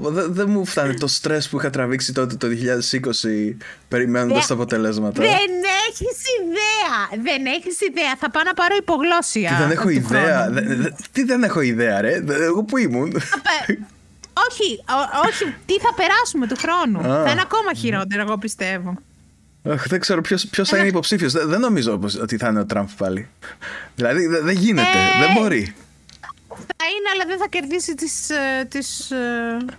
[0.00, 3.56] Δεν δε μου φτάνει το στρες που είχα τραβήξει τότε το 2020
[3.88, 5.22] περιμένοντας τα αποτελέσματα.
[5.22, 5.50] Δεν
[5.88, 7.22] έχεις ιδέα.
[7.22, 8.16] Δεν έχεις ιδέα.
[8.18, 9.50] Θα πάω να πάρω υπογλώσια.
[9.50, 10.50] Τι δεν έχω ιδέα;
[11.12, 13.12] τι δεν έχω ιδέα ρε; Εγώ που ήμουν.
[14.48, 14.84] όχι,
[15.28, 15.54] όχι.
[15.66, 17.02] Τι θα περάσουμε του χρόνου.
[17.02, 18.94] Θα είναι ακόμα χειρότερο εγώ πιστεύω.
[19.70, 21.32] Αχ, δεν ξέρω ποιος θα είναι υποψήφιος.
[21.32, 23.28] Δεν, νομίζω ότι θα είναι ο Τραμπ πάλι.
[23.94, 24.88] Δηλαδή δεν γίνεται.
[24.88, 25.74] Ε, δεν μπορεί.
[26.48, 29.70] Θα είναι, αλλά δεν θα κερδίσει τις, ε, τις uh,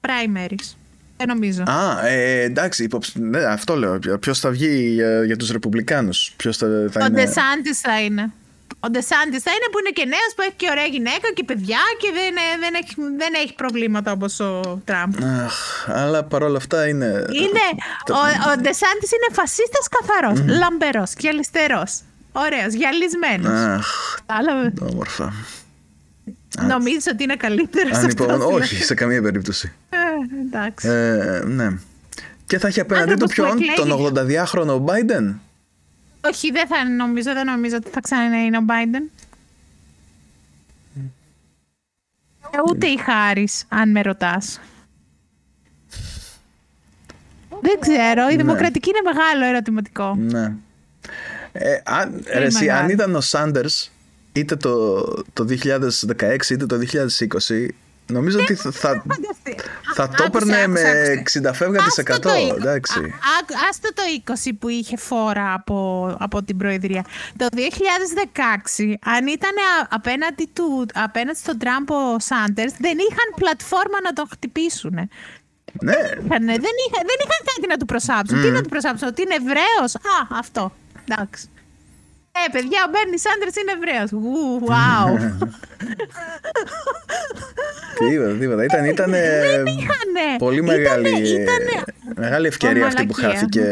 [0.00, 0.74] primaries.
[1.16, 1.62] Δεν νομίζω.
[1.62, 3.12] Α, ε, εντάξει, υποψ...
[3.14, 3.98] ναι, αυτό λέω.
[4.20, 8.00] Ποιος θα βγει για, για τους Ρεπουμπλικάνους; Ποιος θα, θα ο είναι; Ο Ντεσάντη θα
[8.00, 8.32] είναι.
[8.80, 11.82] Ο Ντεσάντης θα είναι που είναι και νέος, που έχει και ωραία γυναίκα και παιδιά
[12.00, 15.12] και δεν, δεν, έχει, δεν έχει προβλήματα όπως ο Τραμπ.
[15.44, 17.06] Αχ, αλλά παρόλα αυτά είναι.
[17.42, 17.64] είναι
[18.18, 20.58] ο, ο Ντεσάντης είναι φασίστας καθαρός, mm.
[20.60, 21.82] λαμπερός και αριστερό.
[22.32, 23.60] Ωραίος, γυαλισμένος.
[23.78, 24.16] Αχ.
[24.90, 25.32] Όμορφα.
[26.60, 29.72] Νομίζω ότι είναι καλύτερος σε αυτός; Όχι, σε καμία περίπτωση.
[29.90, 29.96] Ε,
[30.46, 30.88] εντάξει.
[30.88, 31.68] Ε, ναι.
[32.46, 35.34] Και θα έχει απέναντί του ποιον, τον 82χρονο Biden;
[36.28, 39.24] Όχι, δεν θα νομίζω, δεν νομίζω ότι θα ξανά είναι ο Biden.
[42.50, 44.60] Ε, ούτε η Χάρης, αν με ρωτάς.
[47.60, 48.42] Δεν ξέρω, η ναι.
[48.42, 50.14] δημοκρατική είναι μεγάλο ερωτηματικό.
[50.18, 50.54] Ναι.
[51.52, 53.90] Ε, αν, ρε, αν ήταν ο Σάντερς
[54.32, 56.78] είτε το, το 2016 είτε το
[57.48, 57.68] 2020
[58.06, 59.02] Νομίζω ότι θα, θα,
[59.94, 60.82] θα το έπαιρνε με
[61.44, 62.30] 60 φεύγα της 100.
[62.56, 63.14] Εντάξει.
[63.70, 64.02] Άστο το
[64.48, 67.04] 20 που είχε φόρα από, από την Προεδρία.
[67.36, 69.54] Το 2016, αν ήταν
[69.88, 74.94] απέναντι, του, απέναντι στον Τραμπ ο Σάντερς, δεν είχαν πλατφόρμα να τον χτυπήσουν.
[75.80, 75.94] Ναι.
[76.28, 78.40] δεν, είχαν, δεν είχαν κάτι να του προσάψουν.
[78.40, 79.94] Τι να του προσάψουν, ότι είναι Εβραίος.
[79.94, 80.72] Α, αυτό.
[81.08, 81.48] Εντάξει.
[82.44, 84.04] Ε, παιδιά, ο Μπέρνι Σάντερς είναι Εβραίο.
[84.68, 85.08] Wow.
[87.98, 88.64] Τίποτα, τίποτα.
[88.64, 89.14] Ήταν, ήταν
[90.38, 91.46] πολύ μεγάλη,
[92.16, 93.64] μεγάλη ευκαιρία αυτή που χάθηκε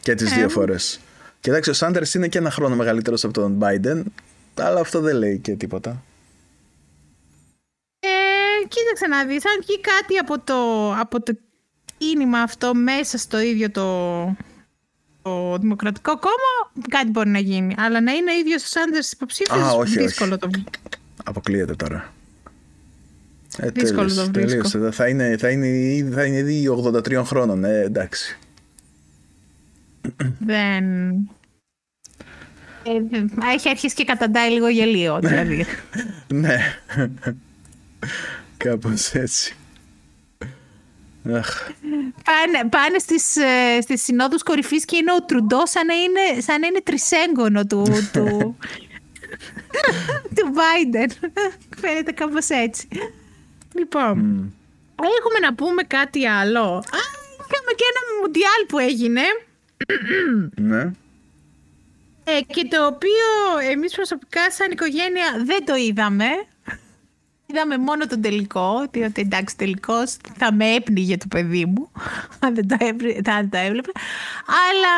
[0.00, 1.00] και τις δύο φορές.
[1.40, 4.02] Κοιτάξτε, ο Σάντερς είναι και ένα χρόνο μεγαλύτερος από τον Biden,
[4.54, 6.02] αλλά αυτό δεν λέει και τίποτα.
[8.00, 11.38] Ε, κοίταξε να δεις, αν βγει κάτι από το, από το
[11.98, 13.84] κίνημα αυτό μέσα στο ίδιο το,
[15.28, 17.74] το Δημοκρατικό Κόμμα, κάτι μπορεί να γίνει.
[17.78, 20.50] Αλλά να είναι ίδιος ο Σάντερς υποψήφιο, δύσκολο όχι.
[20.50, 20.50] το
[21.24, 22.12] Αποκλείεται τώρα.
[23.58, 24.92] Ε, δύσκολο το βρίσκω.
[24.92, 28.38] Θα είναι, θα είναι, θα είναι ήδη 83 χρόνων, ε, εντάξει.
[30.38, 30.84] Δεν...
[32.82, 35.66] Ε, έχει αρχίσει και καταντάει λίγο γελίο, δηλαδή.
[36.42, 36.58] ναι.
[38.56, 39.56] Κάπως έτσι.
[42.24, 46.60] Πάνε, πάνε στις, ε, στις συνόδους κορυφής και είναι ο Τρουντό σαν να είναι, σαν
[46.60, 48.56] να είναι τρισέγγωνο του, του,
[50.34, 51.28] του Biden.
[51.80, 52.88] Φαίνεται κάπως έτσι.
[53.72, 54.18] Λοιπόν,
[54.96, 56.64] έχουμε να πούμε κάτι άλλο.
[56.76, 57.00] Α,
[57.34, 59.22] είχαμε και ένα μουντιάλ που έγινε.
[60.54, 60.90] Ναι.
[62.24, 66.28] Ε, και το οποίο εμείς προσωπικά σαν οικογένεια δεν το είδαμε.
[67.50, 71.92] Είδαμε μόνο τον τελικό, διότι εντάξει τελικός θα με έπνιγε το παιδί μου,
[72.44, 73.90] αν δεν το, έβλεπε, το έβλεπε.
[74.46, 74.94] Αλλά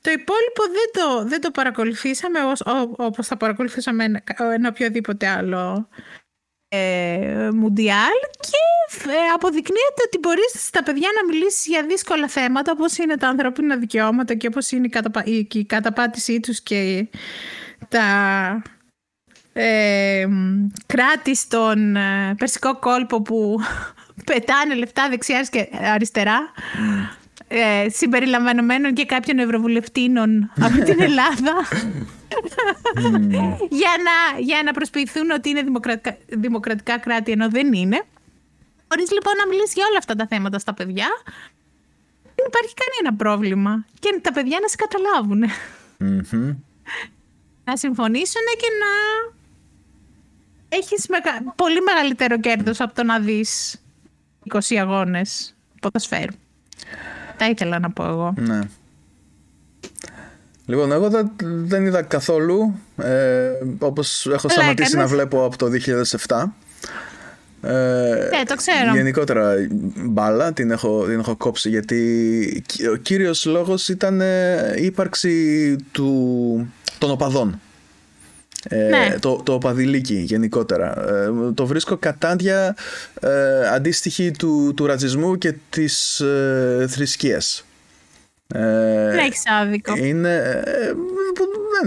[0.00, 2.38] το υπόλοιπο δεν το, δεν το παρακολουθήσαμε
[2.96, 4.22] όπως θα παρακολουθήσαμε ένα,
[4.54, 5.88] ένα οποιοδήποτε άλλο
[6.68, 12.96] ε, μουντιάλ και ε, αποδεικνύεται ότι μπορείς στα παιδιά να μιλήσεις για δύσκολα θέματα όπως
[12.98, 15.22] είναι τα ανθρώπινα δικαιώματα και όπως είναι η, καταπα...
[15.24, 17.08] η καταπάτησή τους και
[17.88, 18.62] τα
[19.60, 20.26] ε,
[20.86, 23.60] κράτης στον ε, περσικό κόλπο που
[24.32, 26.52] πετάνε λεφτά δεξιά και αριστερά
[27.48, 31.52] ε, συμπεριλαμβανομένων και κάποιων ευρωβουλευτίνων από την Ελλάδα
[33.68, 38.02] για, να, για να προσποιηθούν ότι είναι δημοκρατικά, δημοκρατικά κράτη ενώ δεν είναι.
[38.88, 41.06] Μπορείς λοιπόν να μιλήσεις για όλα αυτά τα θέματα στα παιδιά.
[42.34, 43.84] Δεν υπάρχει κανένα πρόβλημα.
[43.98, 45.44] Και τα παιδιά να σε καταλάβουν.
[47.64, 48.92] Να συμφωνήσουν και να
[50.70, 51.06] έχεις
[51.56, 53.80] πολύ μεγαλύτερο κέρδος από το να δεις
[54.52, 56.34] 20 αγώνες ποδοσφαίρου.
[57.36, 58.34] Τα ήθελα να πω εγώ.
[58.38, 58.60] Ναι.
[60.66, 65.66] Λοιπόν, εγώ δεν, δεν είδα καθόλου, ε, όπως έχω σταματήσει να βλέπω από το
[66.26, 66.44] 2007.
[67.62, 67.70] Ε,
[68.30, 68.94] ναι, το ξέρω.
[68.94, 69.54] Γενικότερα
[69.96, 74.20] μπάλα την έχω, την έχω κόψει γιατί ο κύριος λόγος ήταν
[74.76, 77.60] η ύπαρξη του, των οπαδών.
[78.68, 79.16] Ε, ναι.
[79.20, 81.08] το, το οπαδηλίκι γενικότερα.
[81.08, 82.76] Ε, το βρίσκω κατάντια
[83.20, 87.64] ε, αντίστοιχη του, του ρατσισμού και της ε, θρησκείας.
[88.54, 89.96] Ε, Έχεις άδικο.
[89.96, 90.62] Είναι,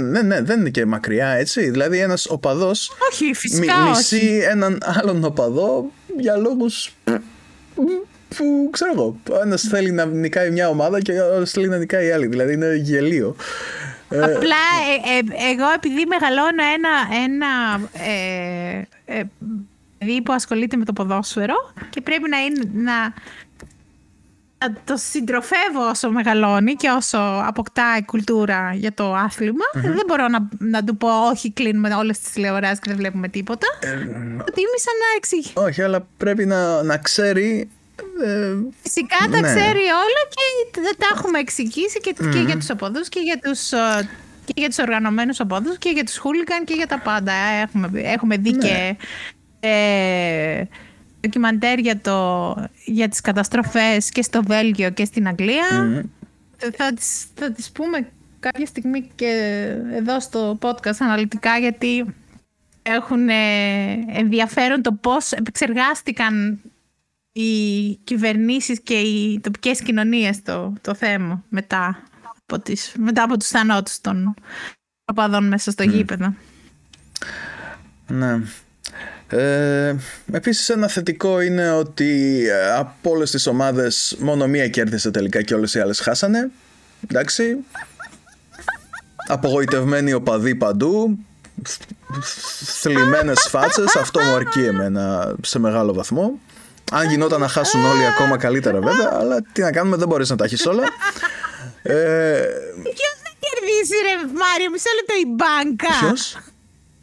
[0.10, 1.70] ναι, ναι, δεν είναι και μακριά έτσι.
[1.70, 6.94] Δηλαδή ένας οπαδός όχι, φυσικά μι, μισεί έναν άλλον οπαδό για λόγους
[8.36, 9.18] που ξέρω εγώ.
[9.44, 12.28] Ένας θέλει να νικάει μια ομάδα και ο άλλος θέλει να νικάει άλλη.
[12.28, 13.36] Δηλαδή είναι γελίο.
[14.14, 14.64] Ε, Απλά
[15.06, 16.90] ε, ε, εγώ επειδή μεγαλώνω ένα,
[17.24, 19.24] ένα ε, ε,
[19.98, 21.56] παιδί που ασχολείται με το ποδόσφαιρο
[21.90, 23.14] και πρέπει να, είναι, να,
[24.86, 30.48] το συντροφεύω όσο μεγαλώνει και όσο αποκτά η κουλτούρα για το αθλημα Δεν μπορώ να,
[30.60, 33.68] να του πω όχι κλείνουμε όλες τις τηλεοράσεις και δεν βλέπουμε τίποτα.
[33.80, 33.88] Ε,
[34.38, 35.52] Προτίμησα να εξηγεί.
[35.54, 37.70] Όχι, αλλά πρέπει να, να ξέρει
[38.24, 39.48] ε, Φυσικά τα ναι.
[39.48, 40.22] ξέρει όλα
[40.72, 44.10] και τα έχουμε εξηγήσει και, και για τους αποδούς και για τους, ε,
[44.46, 47.34] και για τους οργανωμένους απόδους και για τους χούλιγκαν και για τα πάντα.
[47.34, 48.68] Έχουμε, έχουμε δει ναι.
[48.68, 48.96] και
[49.60, 50.64] ε,
[51.22, 56.04] ντοκιμαντέρ για, το, για τις καταστροφές και στο Βέλγιο και στην Αγγλία.
[56.78, 58.08] Θα, τις, θα τις πούμε
[58.40, 59.32] κάποια στιγμή και
[59.94, 62.06] εδώ στο podcast αναλυτικά γιατί
[62.82, 63.30] έχουν
[64.14, 66.60] ενδιαφέρον το πώς επεξεργάστηκαν
[67.34, 72.04] οι κυβερνήσεις και οι τοπικές κοινωνίες το, το θέμα μετά
[72.46, 74.34] από, τις, μετά από τους θανότους των
[75.06, 75.90] οπαδών μέσα στο mm.
[75.90, 76.36] γήπεδο.
[78.08, 78.40] Ναι.
[79.28, 79.96] Ε,
[80.32, 85.54] επίσης ένα θετικό είναι ότι ε, από όλες τις ομάδες μόνο μία κέρδισε τελικά και
[85.54, 86.52] όλες οι άλλες χάσανε.
[87.10, 87.58] Εντάξει.
[89.28, 91.18] Απογοητευμένοι οπαδοί παντού.
[92.64, 93.96] Θλιμμένες φάτσες.
[93.96, 96.40] Αυτό μου αρκεί εμένα σε μεγάλο βαθμό.
[96.92, 100.36] Αν γινόταν να χάσουν όλοι ακόμα καλύτερα βέβαια, αλλά τι να κάνουμε, δεν μπορείς να
[100.36, 100.84] τα έχεις όλα.
[101.82, 101.94] Ε...
[102.84, 106.38] Ποιος θα κερδίσει, ρε Μάριο, μισό λεπτό η μπάνκα; Ποιος;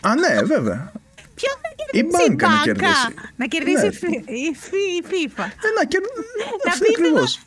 [0.03, 0.93] Α, ναι, βέβαια.
[1.35, 3.11] Ποιος θα κερδίσει η μπάνκα, να κερδίσει.
[3.37, 4.17] Να κερδίσει ναι.
[4.17, 4.45] η,
[4.99, 5.47] η FIFA.
[5.67, 6.85] Ε, να κερδίσει.
[6.93, 7.41] ακριβώς.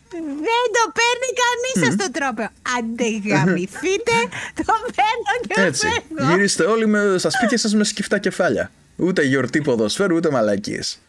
[0.48, 1.96] Δεν το παίρνει κανείς mm.
[1.98, 2.50] στο τρόπαιο.
[2.78, 4.16] Αντεγαμηθείτε,
[4.56, 5.88] το παίρνω και Έτσι.
[5.88, 6.34] Φέρνω.
[6.34, 8.72] Γυρίστε όλοι με, στα σπίτια σας με σκυφτά κεφάλια.
[8.96, 11.00] Ούτε γιορτή ποδοσφαίρου, ούτε μαλακίες.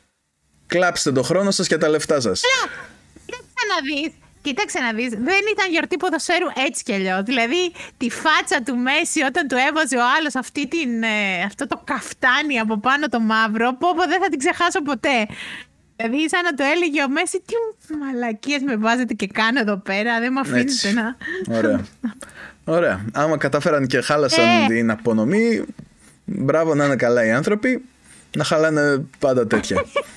[0.66, 2.42] Κλάψτε το χρόνο σας και τα λεφτά σας.
[3.26, 4.12] Κοίταξε να δεις.
[4.42, 7.22] Κοίταξε να δεις, δεν ήταν γιορτή ποδοσφαίρου έτσι κι αλλιώς.
[7.22, 11.80] Δηλαδή, τη φάτσα του Μέση όταν του έβαζε ο άλλος αυτή την, ε, αυτό το
[11.84, 15.26] καφτάνι από πάνω το μαύρο, πω, πω δεν θα την ξεχάσω ποτέ.
[15.96, 17.54] Δηλαδή, σαν να το έλεγε ο Μέση, τι
[17.96, 21.16] μαλακίες με βάζετε και κάνω εδώ πέρα, δεν με αφήνετε να...
[21.56, 21.80] Ωραία.
[22.64, 23.04] Ωραία.
[23.12, 24.66] Άμα κατάφεραν και χάλασαν ε.
[24.66, 25.64] την απονομή,
[26.24, 27.84] μπράβο να είναι καλά οι άνθρωποι,
[28.36, 29.84] να χαλάνε πάντα τέτοια.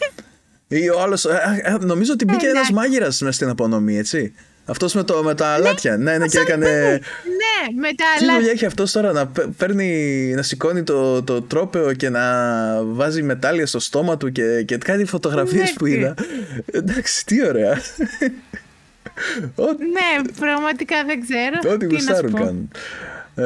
[0.68, 4.34] Ή ο άλλος, ε, ε, νομίζω ότι μπήκε ένας μάγειρας μέσα στην απονομή, έτσι.
[4.70, 5.98] Αυτός με, το, με τα αλάτια.
[5.98, 6.92] Ναι, ναι, ναι και έκανε.
[7.24, 8.28] Ναι, με τα αλάτια.
[8.28, 12.24] Τι δουλειά έχει αυτός τώρα να παίρνει, να σηκώνει το, το τρόπεο και να
[12.84, 16.14] βάζει μετάλλια στο στόμα του και, και κάτι φωτογραφίες ναι, που είδα.
[16.72, 17.82] Εντάξει, τι ωραία.
[19.94, 21.74] ναι, πραγματικά δεν ξέρω.
[21.74, 22.72] Ό,τι γουστάρουν κάνουν.
[23.36, 23.46] Ε,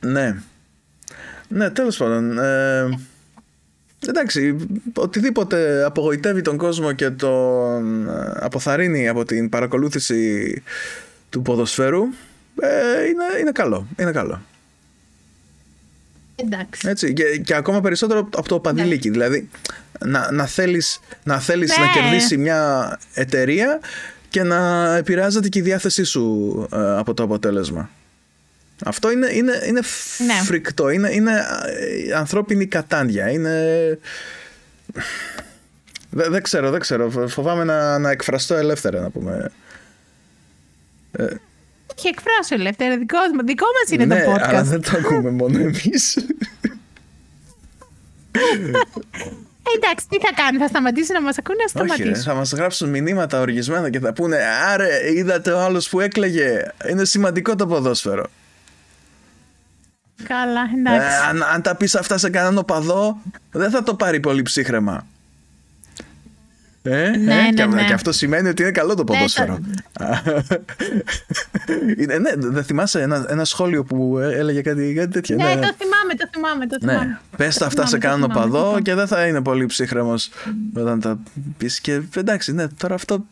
[0.00, 0.36] ναι.
[1.48, 2.38] Ναι, τέλος πάντων.
[4.06, 4.56] Εντάξει,
[4.94, 10.62] οτιδήποτε απογοητεύει τον κόσμο και τον ε, αποθαρρύνει από την παρακολούθηση
[11.30, 12.02] του ποδοσφαίρου
[12.60, 13.86] ε, είναι, είναι καλό.
[13.96, 14.42] Είναι καλό.
[16.36, 16.88] Εντάξει.
[16.88, 19.08] Έτσι, και, και ακόμα περισσότερο από το παδιλίκι.
[19.08, 19.12] Ναι.
[19.12, 19.48] Δηλαδή,
[20.04, 21.90] να, να θέλεις, να, θέλεις να ναι.
[21.92, 23.80] κερδίσει μια εταιρεία
[24.28, 27.90] και να επηρεάζεται και η διάθεσή σου ε, από το αποτέλεσμα.
[28.84, 29.80] Αυτό είναι, είναι, είναι
[30.26, 30.34] ναι.
[30.44, 30.88] φρικτό.
[30.88, 31.44] Είναι, είναι
[32.08, 33.30] ε, ανθρώπινη κατάντια.
[33.30, 33.98] Είναι...
[36.10, 37.28] Δεν, δεν ξέρω, δεν ξέρω.
[37.28, 39.50] Φοβάμαι να, να εκφραστώ ελεύθερα, να πούμε.
[41.12, 41.24] Ε,
[41.96, 42.98] Έχει εκφράσει ελεύθερα.
[42.98, 44.42] Δικό, δικό μας είναι ναι, το podcast.
[44.42, 46.18] αλλά δεν το ακούμε μόνο εμείς.
[49.76, 52.08] Εντάξει, τι θα κάνει, θα σταματήσει να μας ακούνε, να σταματήσει.
[52.08, 56.62] Όχι, θα μας γράψουν μηνύματα οργισμένα και θα πούνε Άρε, είδατε ο άλλος που έκλαιγε.
[56.90, 58.26] Είναι σημαντικό το ποδόσφαιρο.
[60.28, 61.06] Καλά, εντάξει.
[61.06, 65.06] Ε, αν, αν τα πεις αυτά σε κανέναν οπαδό, δεν θα το πάρει πολύ ψύχρεμα.
[66.82, 67.84] Ε, ναι, ε, ναι, ναι.
[67.84, 69.58] και, αυτό σημαίνει ότι είναι καλό το ναι, ποδόσφαιρο.
[72.06, 75.74] Ναι, ναι, δεν θυμάσαι ένα, ένα σχόλιο που έλεγε κάτι, κάτι τέτοιο; Ναι, ναι, το
[75.78, 76.66] θυμάμαι, το θυμάμαι.
[76.66, 77.04] Το θυμάμαι.
[77.04, 77.18] Ναι.
[77.36, 80.30] Πες τα αυτά σε κανέναν οπαδό και δεν θα είναι πολύ ψύχρεμος
[80.74, 81.18] όταν τα
[81.58, 81.80] πεις.
[81.80, 83.24] Και εντάξει, ναι, τώρα αυτό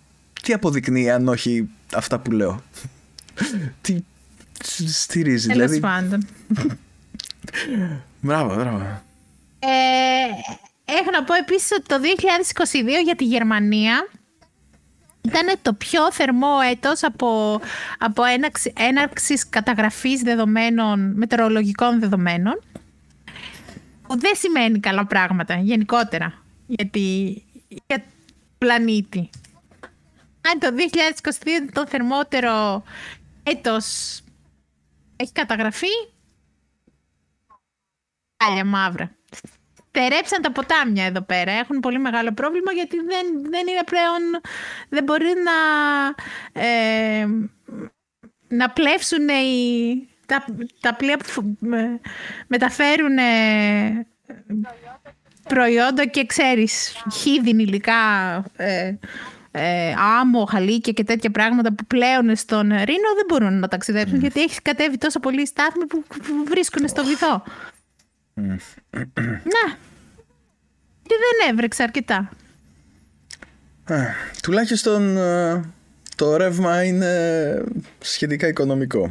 [0.42, 2.62] τι αποδεικνύει αν όχι αυτά που λέω;
[3.80, 3.96] τι,
[4.86, 5.48] στηρίζει.
[5.48, 5.80] Τέλος δηλαδή...
[5.80, 6.26] πάντων.
[8.20, 9.02] μπράβο, μπράβο.
[9.58, 9.68] Ε,
[10.84, 11.96] έχω να πω επίσης ότι το
[13.00, 14.08] 2022 για τη Γερμανία
[15.28, 17.60] ήταν το πιο θερμό έτος από,
[17.98, 18.22] από
[18.74, 22.62] έναρξης καταγραφής δεδομένων, μετεωρολογικών δεδομένων.
[24.08, 26.90] Δεν σημαίνει καλά πράγματα γενικότερα για,
[27.86, 28.04] για
[28.58, 29.30] πλανήτη.
[30.52, 30.68] Αν το
[31.42, 32.82] 2022 είναι το θερμότερο
[33.42, 34.20] έτος
[35.18, 35.88] έχει καταγραφεί,
[38.46, 39.10] Άλλια μαύρα.
[39.88, 41.52] Στερέψαν τα ποτάμια εδώ πέρα.
[41.52, 44.40] Έχουν πολύ μεγάλο πρόβλημα γιατί δεν, δεν είναι πλέον...
[44.88, 45.52] Δεν μπορεί να...
[46.62, 47.26] Ε,
[48.48, 50.44] να πλεύσουν οι, τα,
[50.80, 51.56] τα πλοία που
[52.46, 54.06] μεταφέρουν ε,
[55.48, 58.94] προϊόντα και ξέρεις χίδιν υλικά ε,
[59.50, 64.20] ε, άμμο, χαλίκια και τέτοια πράγματα που πλέον στον Ρήνο δεν μπορούν να ταξιδέψουν mm.
[64.20, 67.42] γιατί έχεις κατέβει τόσο πολύ στάθμοι που, που βρίσκουν στο βυθό.
[68.34, 69.74] Ναι.
[71.02, 72.30] Και δεν έβρεξε αρκετά.
[74.42, 75.64] τουλάχιστον ε,
[76.16, 77.64] το ρεύμα είναι
[77.98, 79.10] σχετικά οικονομικό.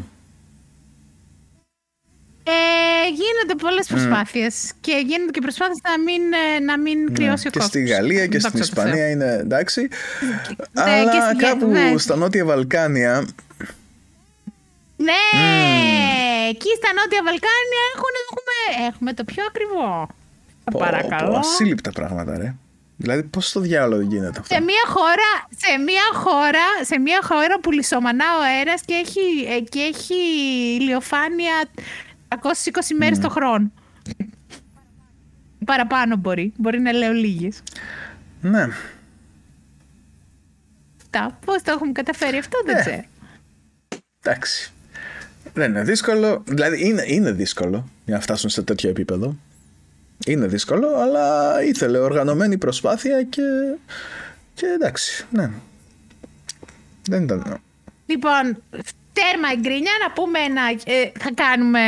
[2.49, 7.47] Ε, γίνονται πολλές προσπάθειες και γίνονται και προσπάθειες να μην, ε, να μην ναι, κρυώσει
[7.47, 7.69] ο κόσμο.
[7.69, 9.87] Και στη Γαλλία και στην Ισπανία είναι εντάξει.
[10.71, 11.93] Ναι, αλλά κάπου ναι.
[11.97, 13.27] στα Νότια Βαλκάνια
[14.97, 15.23] ναι,
[16.49, 20.07] εκεί στα Νότια Βαλκάνια έχουν, έχουμε, έχουμε το πιο ακριβό.
[20.71, 21.31] Πω, Παρακαλώ.
[21.31, 22.55] Πω, ασύλληπτα πράγματα, ρε.
[22.97, 27.59] Δηλαδή, πώς το διάλογο γίνεται αυτό; Σε μια χώρα, σε μια χώρα, σε μια χώρα
[27.59, 30.15] που λισομανά ο αέρας και έχει, ε, και έχει
[30.79, 31.65] ηλιοφάνεια
[32.29, 32.97] 320 mm.
[32.97, 33.71] μέρες το χρόνο.
[35.65, 36.53] Παραπάνω μπορεί.
[36.57, 37.63] Μπορεί να λέω λίγες.
[38.41, 38.67] Ναι.
[41.45, 43.03] Πώς το έχουμε καταφέρει αυτό, δεν ε, ξέρω.
[44.23, 44.71] Εντάξει.
[45.53, 46.43] Δεν είναι δύσκολο.
[46.45, 49.35] Δηλαδή είναι, είναι δύσκολο για να φτάσουν σε τέτοιο επίπεδο.
[50.25, 53.41] Είναι δύσκολο, αλλά ήθελε οργανωμένη προσπάθεια και,
[54.53, 55.51] και εντάξει, ναι.
[57.09, 57.61] Δεν ήταν...
[58.05, 58.63] Λοιπόν,
[59.17, 60.61] τέρμα εγκρίνια, να πούμε ένα...
[60.85, 61.81] Ε, θα κάνουμε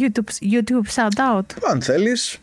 [0.00, 1.46] YouTube, YouTube shout-out.
[1.70, 2.38] Αν θέλεις.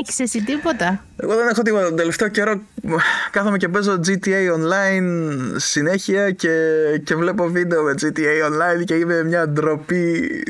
[0.00, 1.84] Έχεις εσύ τίποτα; Εγώ δεν έχω τίποτα.
[1.84, 2.60] Τον τελευταίο καιρό
[3.30, 5.04] κάθομαι και παίζω GTA Online
[5.56, 6.50] συνέχεια και,
[7.04, 10.42] και βλέπω βίντεο με GTA Online και είμαι μια ντροπή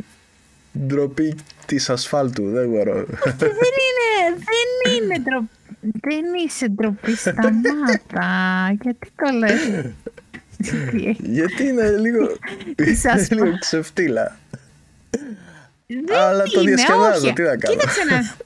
[0.87, 2.51] ντροπή της ασφάλτου.
[2.51, 3.05] Δεν μπορώ.
[3.39, 3.51] δεν
[3.85, 5.49] είναι, δεν είναι ντροπή.
[5.81, 8.77] Δεν είσαι ντροπή σταμάτα.
[8.83, 9.93] Γιατί το λες;
[11.19, 12.37] Γιατί είναι λίγο,
[13.31, 14.37] λίγο ξεφτύλα.
[16.13, 17.77] Αλλά το διασκεδάζω, τι να κάνω.
[17.77, 18.37] Κοίταξε να,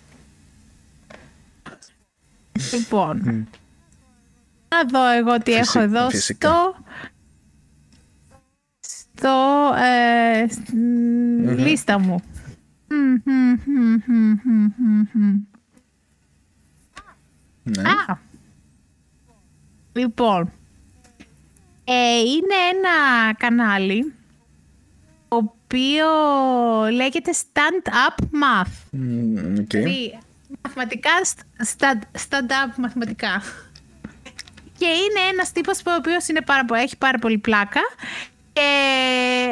[2.72, 3.48] Λοιπόν,
[4.68, 6.74] να δω εγώ τι έχω εδώ στο...
[8.80, 9.70] Στο...
[9.76, 10.46] Ε,
[11.54, 12.22] λίστα μου.
[17.62, 17.82] Ναι.
[17.82, 18.18] Α,
[19.92, 20.52] λοιπόν,
[21.90, 24.12] ε, είναι ένα κανάλι
[25.28, 26.06] το οποίο
[26.92, 28.98] λέγεται Stand Up Math.
[29.58, 29.66] Okay.
[29.66, 30.18] Δηλαδή,
[30.62, 31.10] μαθηματικά,
[32.28, 33.42] stand-up μαθηματικά.
[34.78, 37.80] Και είναι ένας τύπος που ο οποίος είναι πάρα, έχει πάρα πολύ πλάκα
[38.52, 38.60] και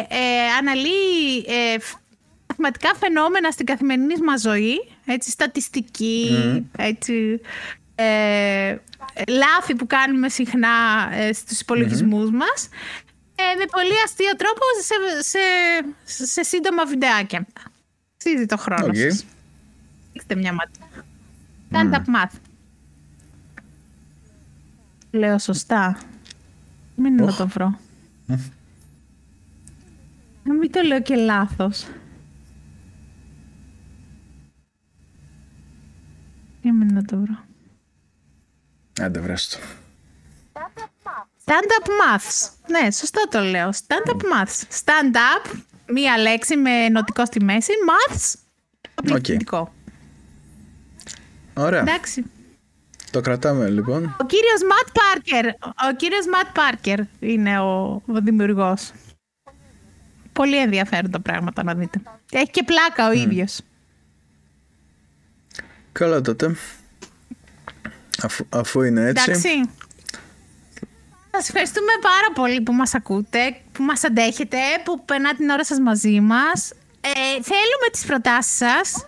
[0.08, 1.76] ε, αναλύει ε,
[2.48, 6.36] μαθηματικά φαινόμενα στην καθημερινή μας ζωή, έτσι, στατιστική,
[6.78, 7.40] έτσι,
[7.98, 8.76] ε,
[9.28, 10.68] λάθη που κάνουμε συχνά
[11.12, 12.68] ε, στους υπολογισμούς μας,
[13.34, 15.38] ε, με πολύ αστείο τρόπο σε,
[16.04, 17.46] σε, σε σύντομα βιντεάκια.
[18.14, 19.10] Αξίζει το χρόνο okay.
[19.10, 19.24] σας.
[20.36, 20.86] μια ματιά.
[21.70, 22.38] Stand-up math.
[25.10, 25.98] Λέω σωστά.
[26.96, 27.78] Μην να το βρω.
[30.42, 31.86] Να μην το λέω και λάθος.
[36.62, 37.45] Για μην να το βρω.
[39.00, 39.58] Άντε βρες το.
[41.44, 42.48] Stand-up maths.
[42.66, 43.70] Ναι, σωστά το λέω.
[43.72, 44.84] Stand-up maths.
[44.84, 45.54] Stand-up,
[45.92, 47.72] μία λέξη με νοτικό στη μέση.
[47.88, 48.34] Maths,
[48.94, 49.72] απληκτικό.
[51.54, 51.80] Ωραία.
[51.80, 52.24] Εντάξει.
[53.10, 54.16] Το κρατάμε λοιπόν.
[54.20, 55.46] Ο κύριος Ματ Πάρκερ.
[55.90, 58.92] Ο κύριος Ματ Πάρκερ είναι ο, ο δημιουργός.
[60.32, 62.00] Πολύ ενδιαφέροντα πράγματα να δείτε.
[62.30, 63.16] Έχει και πλάκα ο mm.
[63.16, 63.60] ίδιος.
[65.92, 66.56] Καλά τότε.
[68.22, 69.30] Αφού, αφού είναι έτσι.
[69.30, 69.70] Εντάξει.
[71.30, 75.78] Σας ευχαριστούμε πάρα πολύ που μας ακούτε, που μας αντέχετε, που περνάτε την ώρα σας
[75.78, 76.72] μαζί μας.
[77.00, 77.10] Ε,
[77.42, 79.06] θέλουμε τις προτάσεις σας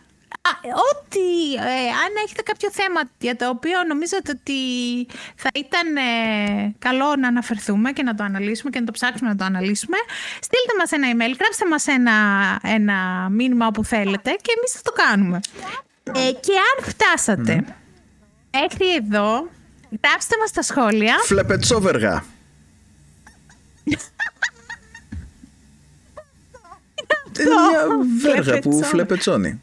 [0.90, 4.60] Ό,τι, ε, αν έχετε κάποιο θέμα για το οποίο νομίζετε ότι
[5.36, 9.36] θα ήταν ε, καλό να αναφερθούμε και να το αναλύσουμε και να το ψάξουμε να
[9.36, 9.96] το αναλύσουμε,
[10.40, 12.12] στείλτε μας ένα email, γράψτε μας ένα,
[12.62, 15.40] ένα μήνυμα όπου θέλετε και εμείς θα το κάνουμε.
[16.04, 17.64] Ε, και αν φτάσατε
[18.60, 19.48] μέχρι εδώ,
[20.04, 21.14] γράψτε μας στα σχόλια.
[21.24, 22.24] Φλεπετσόβεργα.
[27.40, 27.88] Είναι μια
[28.22, 29.60] βέργα που φλεπετσώνει.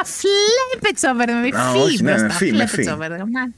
[0.00, 2.26] Α, Φλέπετσόβεργα, με Α, φι όχι, ναι, μπροστά.
[2.26, 2.74] με φι, με φι.
[2.74, 3.52] Φλέπετσόβεργα, να.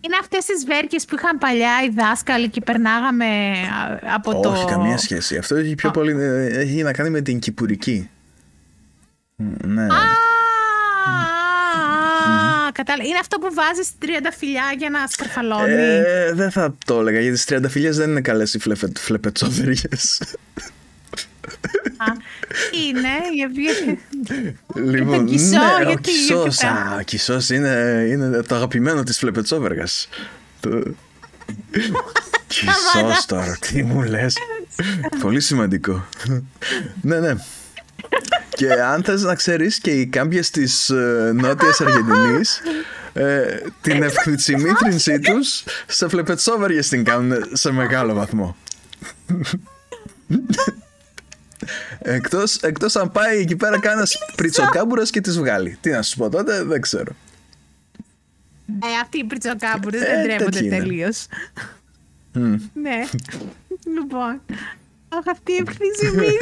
[0.00, 0.02] Α.
[0.02, 4.50] Είναι αυτές τις βέρκες που είχαν παλιά οι δάσκαλοι και περνάγαμε α, από το...
[4.50, 5.36] Όχι, καμία σχέση.
[5.36, 8.10] Αυτό έχει πιο πολύ ε, έχει να κάνει με την κυπουρική.
[9.36, 9.82] Μ, Ναι.
[9.82, 9.86] Α,
[12.72, 13.08] κατάλαβα.
[13.08, 15.72] Είναι αυτό που βάζεις 30 φιλιά για να σκαρφαλώνει.
[15.72, 20.22] Ε, δεν θα το έλεγα γιατί στι 30 φιλιές δεν είναι καλές οι φλεπε, φλεπετσόβεργες.
[21.96, 22.12] Α,
[22.86, 23.62] είναι, γιατί...
[24.90, 29.18] λοιπόν, κισό, ναι, ο γιατί, κισός, γιατί α, ο κισός είναι, είναι το αγαπημένο της
[29.18, 30.08] φλεπετσόβεργας.
[30.60, 30.82] Το...
[32.46, 34.36] Κισός τώρα, τι μου λες;
[35.20, 36.06] Πολύ σημαντικό.
[37.02, 37.34] ναι, ναι.
[38.54, 42.60] Και αν θες να ξέρεις και οι κάμπιες της ε, Νότιας Αργεντινής
[43.12, 48.56] ε, την ευξημήθρινσή τους σε φλεπετσόβεργες την κάνουν σε μεγάλο βαθμό.
[51.98, 55.78] Εκτός, εκτός αν πάει εκεί πέρα κανένας πριτσοκάμπουρας και τις βγάλει.
[55.80, 57.12] Τι να σου πω τότε, δεν ξέρω.
[58.82, 60.76] Ε, αυτοί οι πριτσοκάμπουρες Ε, δεν τρέπονται τέτοιοι είναι.
[60.78, 61.26] τελείως.
[62.32, 62.54] Μμ.
[62.74, 62.98] ναι.
[63.96, 64.40] λοιπόν.
[65.08, 66.36] Αχ, αυτή η ευθύσιμη.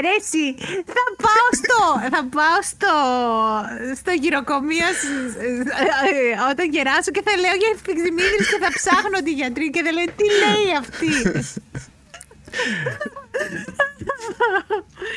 [0.00, 0.46] Ρε εσύ,
[0.94, 1.80] θα πάω στο,
[2.16, 2.94] θα πάω στο,
[4.00, 9.18] στο γυροκομείο σ- ε, ε, όταν γεράσω και θα λέω για ευθυξημίδρες και θα ψάχνω
[9.24, 11.12] τη γιατρή και θα λέω τι λέει αυτή;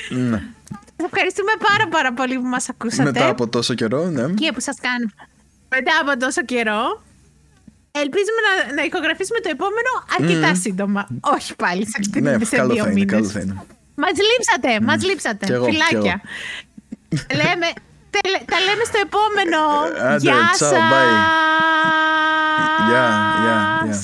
[0.09, 0.41] Ναι.
[0.99, 3.03] Σας ευχαριστούμε πάρα πάρα πολύ που μας ακούσατε.
[3.03, 4.27] Μετά από τόσο καιρό, ναι.
[4.33, 5.11] και που σας κάνουμε
[5.69, 7.01] μετά από τόσο καιρό.
[7.91, 11.07] Ελπίζουμε να, να ηχογραφήσουμε το επόμενο αρκετά σύντομα.
[11.21, 13.13] Όχι πάλι σε αυτήν Ναι, σε καλό δύο θα είναι, μήνες.
[13.13, 13.55] καλό θα είναι.
[13.95, 15.45] Μας λείψατε, μας λείψατε.
[15.45, 16.21] Κι εγώ, κι Φιλάκια.
[17.35, 17.67] λέμε,
[18.09, 19.59] τε- τα λέμε στο επόμενο.
[20.07, 20.71] Άντε, Γεια ciao, σας.
[20.71, 21.17] bye.
[22.89, 23.05] Γεια,
[23.43, 24.01] γεια, γεια.